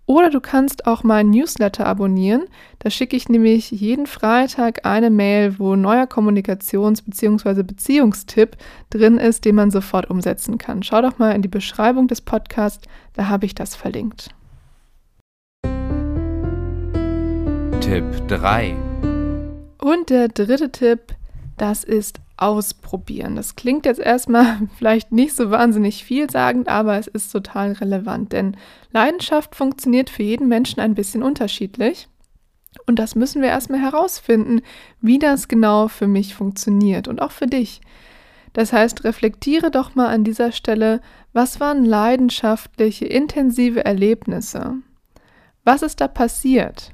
Oder 0.05 0.29
du 0.29 0.41
kannst 0.41 0.87
auch 0.87 1.03
meinen 1.03 1.31
Newsletter 1.31 1.87
abonnieren. 1.87 2.43
Da 2.81 2.91
schicke 2.91 3.17
ich 3.17 3.31
nämlich 3.31 3.71
jeden 3.71 4.07
Freitag 4.07 4.85
eine 4.85 5.09
Mail, 5.09 5.59
wo 5.59 5.77
neuer 5.77 6.05
Kommunikations- 6.05 7.03
bzw. 7.03 7.63
Beziehungstipp 7.63 8.59
drin 8.91 9.17
ist, 9.17 9.47
den 9.47 9.55
man 9.55 9.71
sofort 9.71 10.11
umsetzen 10.11 10.59
kann. 10.59 10.83
Schau 10.83 11.01
doch 11.01 11.19
mal 11.19 11.31
in 11.31 11.41
die 11.41 11.49
Beschreibung 11.49 12.09
des 12.09 12.21
Podcasts, 12.21 12.87
da 13.15 13.31
habe 13.31 13.47
ich 13.47 13.55
das 13.55 13.75
verlinkt. 13.75 14.35
Tipp 17.91 18.05
3. 18.29 18.77
Und 19.79 20.11
der 20.11 20.29
dritte 20.29 20.71
Tipp, 20.71 21.13
das 21.57 21.83
ist 21.83 22.21
ausprobieren. 22.37 23.35
Das 23.35 23.57
klingt 23.57 23.85
jetzt 23.85 23.99
erstmal 23.99 24.69
vielleicht 24.79 25.11
nicht 25.11 25.35
so 25.35 25.51
wahnsinnig 25.51 26.05
vielsagend, 26.05 26.69
aber 26.69 26.99
es 26.99 27.09
ist 27.09 27.33
total 27.33 27.73
relevant, 27.73 28.33
denn 28.33 28.57
Leidenschaft 28.93 29.57
funktioniert 29.57 30.09
für 30.09 30.23
jeden 30.23 30.47
Menschen 30.47 30.79
ein 30.79 30.95
bisschen 30.95 31.25
unterschiedlich. 31.25 32.07
Und 32.87 33.01
das 33.01 33.17
müssen 33.17 33.43
wir 33.43 33.49
erstmal 33.49 33.81
herausfinden, 33.81 34.61
wie 35.01 35.19
das 35.19 35.49
genau 35.49 35.89
für 35.89 36.07
mich 36.07 36.37
funktioniert 36.37 37.09
und 37.09 37.21
auch 37.21 37.33
für 37.33 37.49
dich. 37.49 37.81
Das 38.53 38.73
heißt, 38.73 39.03
reflektiere 39.03 39.73
doch 39.73 39.97
mal 39.97 40.15
an 40.15 40.23
dieser 40.23 40.53
Stelle, 40.53 41.01
was 41.33 41.59
waren 41.59 41.85
leidenschaftliche, 41.85 43.07
intensive 43.07 43.85
Erlebnisse? 43.85 44.77
Was 45.65 45.83
ist 45.83 46.01
da 46.01 46.07
passiert? 46.07 46.93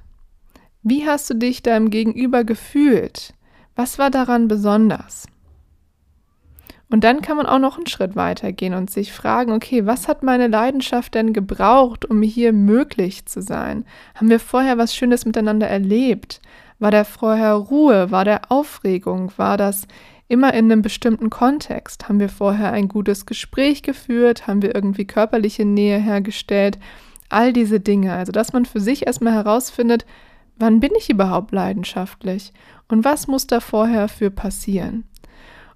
Wie 0.89 1.05
hast 1.05 1.29
du 1.29 1.35
dich 1.35 1.65
deinem 1.65 1.91
Gegenüber 1.91 2.45
gefühlt? 2.45 3.35
Was 3.75 3.99
war 3.99 4.09
daran 4.09 4.47
besonders? 4.47 5.27
Und 6.89 7.03
dann 7.03 7.23
kann 7.23 7.37
man 7.37 7.47
auch 7.47 7.59
noch 7.59 7.77
einen 7.77 7.89
Schritt 7.89 8.15
weiter 8.15 8.53
gehen 8.53 8.73
und 8.73 8.89
sich 8.89 9.13
fragen, 9.13 9.51
okay, 9.51 9.85
was 9.85 10.07
hat 10.07 10.23
meine 10.23 10.47
Leidenschaft 10.47 11.17
denn 11.17 11.33
gebraucht, 11.33 12.05
um 12.05 12.23
hier 12.23 12.53
möglich 12.53 13.27
zu 13.27 13.43
sein? 13.43 13.85
Haben 14.15 14.31
wir 14.31 14.39
vorher 14.39 14.79
was 14.79 14.95
Schönes 14.95 15.25
miteinander 15.25 15.67
erlebt? 15.67 16.41
War 16.79 16.93
da 16.93 17.03
vorher 17.03 17.55
Ruhe? 17.55 18.13
War 18.13 18.25
da 18.25 18.43
Aufregung? 18.49 19.33
War 19.39 19.57
das 19.57 19.89
immer 20.29 20.55
in 20.55 20.71
einem 20.71 20.83
bestimmten 20.83 21.31
Kontext? 21.31 22.09
Haben 22.09 22.21
wir 22.21 22.29
vorher 22.29 22.71
ein 22.71 22.87
gutes 22.87 23.27
Gespräch 23.27 23.83
geführt? 23.83 24.47
Haben 24.47 24.63
wir 24.63 24.73
irgendwie 24.73 25.05
körperliche 25.05 25.65
Nähe 25.65 25.99
hergestellt? 25.99 26.79
All 27.29 27.53
diese 27.53 27.81
Dinge. 27.81 28.13
Also, 28.13 28.31
dass 28.31 28.53
man 28.53 28.67
für 28.67 28.79
sich 28.79 29.05
erstmal 29.09 29.33
herausfindet, 29.33 30.07
wann 30.57 30.81
bin 30.81 30.93
ich 30.97 31.11
überhaupt 31.11 31.53
leidenschaftlich? 31.53 32.53
Und 32.89 33.05
was 33.05 33.27
muss 33.27 33.47
da 33.47 33.61
vorher 33.61 34.09
für 34.09 34.31
passieren? 34.31 35.05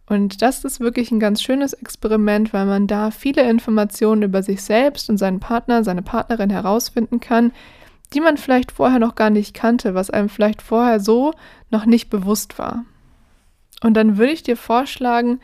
Und 0.07 0.43
das 0.43 0.65
ist 0.65 0.81
wirklich 0.81 1.13
ein 1.13 1.21
ganz 1.21 1.41
schönes 1.41 1.73
Experiment, 1.73 2.53
weil 2.53 2.67
man 2.67 2.89
da 2.89 3.13
viele 3.13 3.49
Informationen 3.49 4.23
über 4.23 4.43
sich 4.43 4.63
selbst 4.63 5.09
und 5.09 5.19
seinen 5.19 5.39
Partner, 5.39 5.85
seine 5.85 6.03
Partnerin 6.03 6.51
herausfinden 6.51 7.21
kann, 7.21 7.53
die 8.13 8.21
man 8.21 8.37
vielleicht 8.37 8.73
vorher 8.73 8.99
noch 8.99 9.15
gar 9.15 9.31
nicht 9.31 9.55
kannte, 9.55 9.95
was 9.95 10.11
einem 10.11 10.29
vielleicht 10.29 10.63
vorher 10.63 10.99
so 10.99 11.33
noch 11.71 11.87
nicht 11.87 12.11
bewusst 12.11 12.59
war. 12.59 12.85
Und 13.83 13.95
dann 13.95 14.19
würde 14.19 14.33
ich 14.33 14.43
dir 14.43 14.57
vorschlagen, 14.57 15.39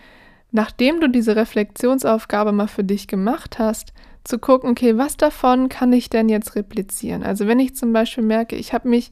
nachdem 0.50 1.00
du 1.00 1.08
diese 1.08 1.36
Reflexionsaufgabe 1.36 2.50
mal 2.50 2.66
für 2.66 2.84
dich 2.84 3.06
gemacht 3.06 3.60
hast, 3.60 3.92
zu 4.26 4.38
gucken, 4.38 4.70
okay, 4.70 4.96
was 4.96 5.16
davon 5.16 5.68
kann 5.68 5.92
ich 5.92 6.10
denn 6.10 6.28
jetzt 6.28 6.56
replizieren? 6.56 7.22
Also 7.22 7.46
wenn 7.46 7.60
ich 7.60 7.76
zum 7.76 7.92
Beispiel 7.92 8.24
merke, 8.24 8.56
ich 8.56 8.72
habe 8.72 8.88
mich 8.88 9.10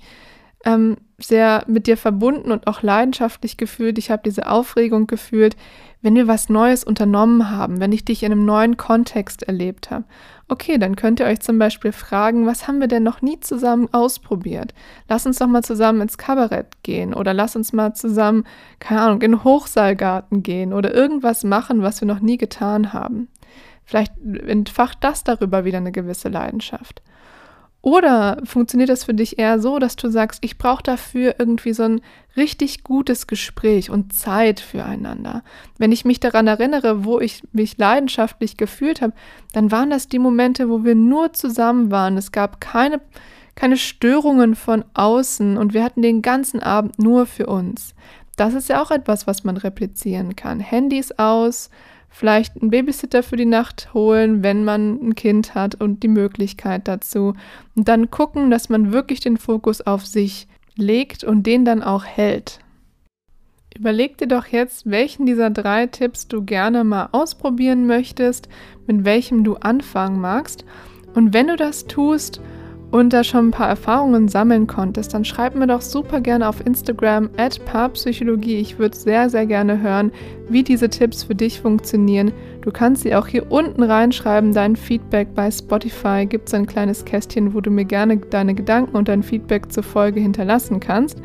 ähm, 0.64 0.96
sehr 1.18 1.64
mit 1.66 1.86
dir 1.86 1.96
verbunden 1.96 2.50
und 2.50 2.66
auch 2.66 2.82
leidenschaftlich 2.82 3.56
gefühlt. 3.56 3.98
Ich 3.98 4.10
habe 4.10 4.22
diese 4.24 4.48
Aufregung 4.48 5.06
gefühlt, 5.06 5.56
wenn 6.02 6.16
wir 6.16 6.26
was 6.26 6.48
Neues 6.48 6.84
unternommen 6.84 7.50
haben, 7.50 7.80
wenn 7.80 7.92
ich 7.92 8.04
dich 8.04 8.22
in 8.22 8.32
einem 8.32 8.44
neuen 8.44 8.76
Kontext 8.76 9.42
erlebt 9.44 9.90
habe. 9.90 10.04
Okay, 10.48 10.76
dann 10.76 10.96
könnt 10.96 11.20
ihr 11.20 11.26
euch 11.26 11.40
zum 11.40 11.58
Beispiel 11.58 11.92
fragen, 11.92 12.46
was 12.46 12.68
haben 12.68 12.80
wir 12.80 12.88
denn 12.88 13.02
noch 13.02 13.22
nie 13.22 13.40
zusammen 13.40 13.88
ausprobiert? 13.92 14.74
Lass 15.08 15.24
uns 15.24 15.38
doch 15.38 15.46
mal 15.46 15.62
zusammen 15.62 16.02
ins 16.02 16.18
Kabarett 16.18 16.82
gehen 16.82 17.14
oder 17.14 17.32
lass 17.32 17.56
uns 17.56 17.72
mal 17.72 17.94
zusammen, 17.94 18.44
keine 18.80 19.00
Ahnung, 19.00 19.22
in 19.22 19.32
den 19.32 19.44
Hochseilgarten 19.44 20.42
gehen 20.42 20.74
oder 20.74 20.92
irgendwas 20.94 21.44
machen, 21.44 21.82
was 21.82 22.02
wir 22.02 22.08
noch 22.08 22.20
nie 22.20 22.36
getan 22.36 22.92
haben. 22.92 23.28
Vielleicht 23.84 24.12
entfacht 24.46 24.98
das 25.02 25.24
darüber 25.24 25.64
wieder 25.64 25.78
eine 25.78 25.92
gewisse 25.92 26.28
Leidenschaft. 26.28 27.02
Oder 27.84 28.40
funktioniert 28.44 28.88
das 28.88 29.04
für 29.04 29.12
dich 29.12 29.38
eher 29.38 29.58
so, 29.60 29.78
dass 29.78 29.94
du 29.94 30.08
sagst, 30.08 30.42
ich 30.42 30.56
brauche 30.56 30.82
dafür 30.82 31.34
irgendwie 31.38 31.74
so 31.74 31.82
ein 31.82 32.00
richtig 32.34 32.82
gutes 32.82 33.26
Gespräch 33.26 33.90
und 33.90 34.14
Zeit 34.14 34.60
füreinander? 34.60 35.42
Wenn 35.76 35.92
ich 35.92 36.06
mich 36.06 36.18
daran 36.18 36.46
erinnere, 36.46 37.04
wo 37.04 37.20
ich 37.20 37.42
mich 37.52 37.76
leidenschaftlich 37.76 38.56
gefühlt 38.56 39.02
habe, 39.02 39.12
dann 39.52 39.70
waren 39.70 39.90
das 39.90 40.08
die 40.08 40.18
Momente, 40.18 40.70
wo 40.70 40.82
wir 40.82 40.94
nur 40.94 41.34
zusammen 41.34 41.90
waren. 41.90 42.16
Es 42.16 42.32
gab 42.32 42.58
keine, 42.58 43.02
keine 43.54 43.76
Störungen 43.76 44.54
von 44.54 44.86
außen 44.94 45.58
und 45.58 45.74
wir 45.74 45.84
hatten 45.84 46.00
den 46.00 46.22
ganzen 46.22 46.60
Abend 46.60 46.98
nur 46.98 47.26
für 47.26 47.48
uns. 47.48 47.94
Das 48.36 48.54
ist 48.54 48.70
ja 48.70 48.82
auch 48.82 48.92
etwas, 48.92 49.26
was 49.26 49.44
man 49.44 49.58
replizieren 49.58 50.36
kann. 50.36 50.58
Handys 50.58 51.12
aus, 51.18 51.68
vielleicht 52.14 52.60
einen 52.60 52.70
Babysitter 52.70 53.24
für 53.24 53.34
die 53.34 53.44
Nacht 53.44 53.92
holen, 53.92 54.44
wenn 54.44 54.64
man 54.64 55.00
ein 55.02 55.14
Kind 55.16 55.56
hat 55.56 55.74
und 55.74 56.04
die 56.04 56.08
Möglichkeit 56.08 56.86
dazu. 56.86 57.34
Und 57.74 57.88
dann 57.88 58.08
gucken, 58.10 58.52
dass 58.52 58.68
man 58.68 58.92
wirklich 58.92 59.18
den 59.18 59.36
Fokus 59.36 59.80
auf 59.80 60.06
sich 60.06 60.46
legt 60.76 61.24
und 61.24 61.44
den 61.44 61.64
dann 61.64 61.82
auch 61.82 62.04
hält. 62.04 62.60
Überleg 63.76 64.16
dir 64.16 64.28
doch 64.28 64.46
jetzt, 64.46 64.88
welchen 64.88 65.26
dieser 65.26 65.50
drei 65.50 65.88
Tipps 65.88 66.28
du 66.28 66.44
gerne 66.44 66.84
mal 66.84 67.08
ausprobieren 67.10 67.88
möchtest, 67.88 68.48
mit 68.86 69.04
welchem 69.04 69.42
du 69.42 69.56
anfangen 69.56 70.20
magst. 70.20 70.64
Und 71.14 71.34
wenn 71.34 71.48
du 71.48 71.56
das 71.56 71.86
tust 71.86 72.40
und 72.94 73.12
da 73.12 73.24
schon 73.24 73.48
ein 73.48 73.50
paar 73.50 73.68
Erfahrungen 73.68 74.28
sammeln 74.28 74.68
konntest, 74.68 75.14
dann 75.14 75.24
schreib 75.24 75.56
mir 75.56 75.66
doch 75.66 75.80
super 75.80 76.20
gerne 76.20 76.48
auf 76.48 76.64
Instagram 76.64 77.28
at 77.36 77.64
Paarpsychologie. 77.64 78.58
Ich 78.58 78.78
würde 78.78 78.96
sehr, 78.96 79.28
sehr 79.28 79.46
gerne 79.46 79.82
hören, 79.82 80.12
wie 80.48 80.62
diese 80.62 80.88
Tipps 80.88 81.24
für 81.24 81.34
dich 81.34 81.60
funktionieren. 81.60 82.30
Du 82.60 82.70
kannst 82.70 83.02
sie 83.02 83.16
auch 83.16 83.26
hier 83.26 83.50
unten 83.50 83.82
reinschreiben, 83.82 84.52
dein 84.52 84.76
Feedback 84.76 85.34
bei 85.34 85.50
Spotify. 85.50 86.24
Gibt 86.24 86.46
es 86.46 86.54
ein 86.54 86.66
kleines 86.66 87.04
Kästchen, 87.04 87.52
wo 87.52 87.60
du 87.60 87.72
mir 87.72 87.84
gerne 87.84 88.16
deine 88.16 88.54
Gedanken 88.54 88.96
und 88.96 89.08
dein 89.08 89.24
Feedback 89.24 89.72
zur 89.72 89.82
Folge 89.82 90.20
hinterlassen 90.20 90.78
kannst. 90.78 91.20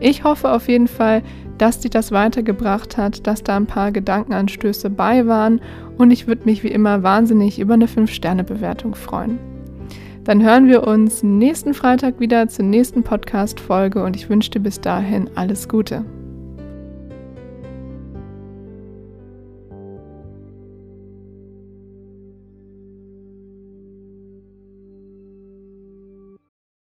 Ich 0.00 0.24
hoffe 0.24 0.50
auf 0.50 0.66
jeden 0.66 0.88
Fall, 0.88 1.22
dass 1.58 1.78
dich 1.78 1.92
das 1.92 2.10
weitergebracht 2.10 2.96
hat, 2.96 3.24
dass 3.28 3.44
da 3.44 3.56
ein 3.56 3.66
paar 3.66 3.92
Gedankenanstöße 3.92 4.90
bei 4.90 5.28
waren 5.28 5.60
und 5.96 6.10
ich 6.10 6.26
würde 6.26 6.44
mich 6.44 6.64
wie 6.64 6.72
immer 6.72 7.04
wahnsinnig 7.04 7.60
über 7.60 7.74
eine 7.74 7.86
5-Sterne-Bewertung 7.86 8.96
freuen. 8.96 9.53
Dann 10.24 10.42
hören 10.42 10.68
wir 10.68 10.86
uns 10.86 11.22
nächsten 11.22 11.74
Freitag 11.74 12.18
wieder 12.18 12.48
zur 12.48 12.64
nächsten 12.64 13.02
Podcast-Folge 13.02 14.02
und 14.02 14.16
ich 14.16 14.30
wünsche 14.30 14.50
dir 14.50 14.60
bis 14.60 14.80
dahin 14.80 15.28
alles 15.34 15.68
Gute. 15.68 16.04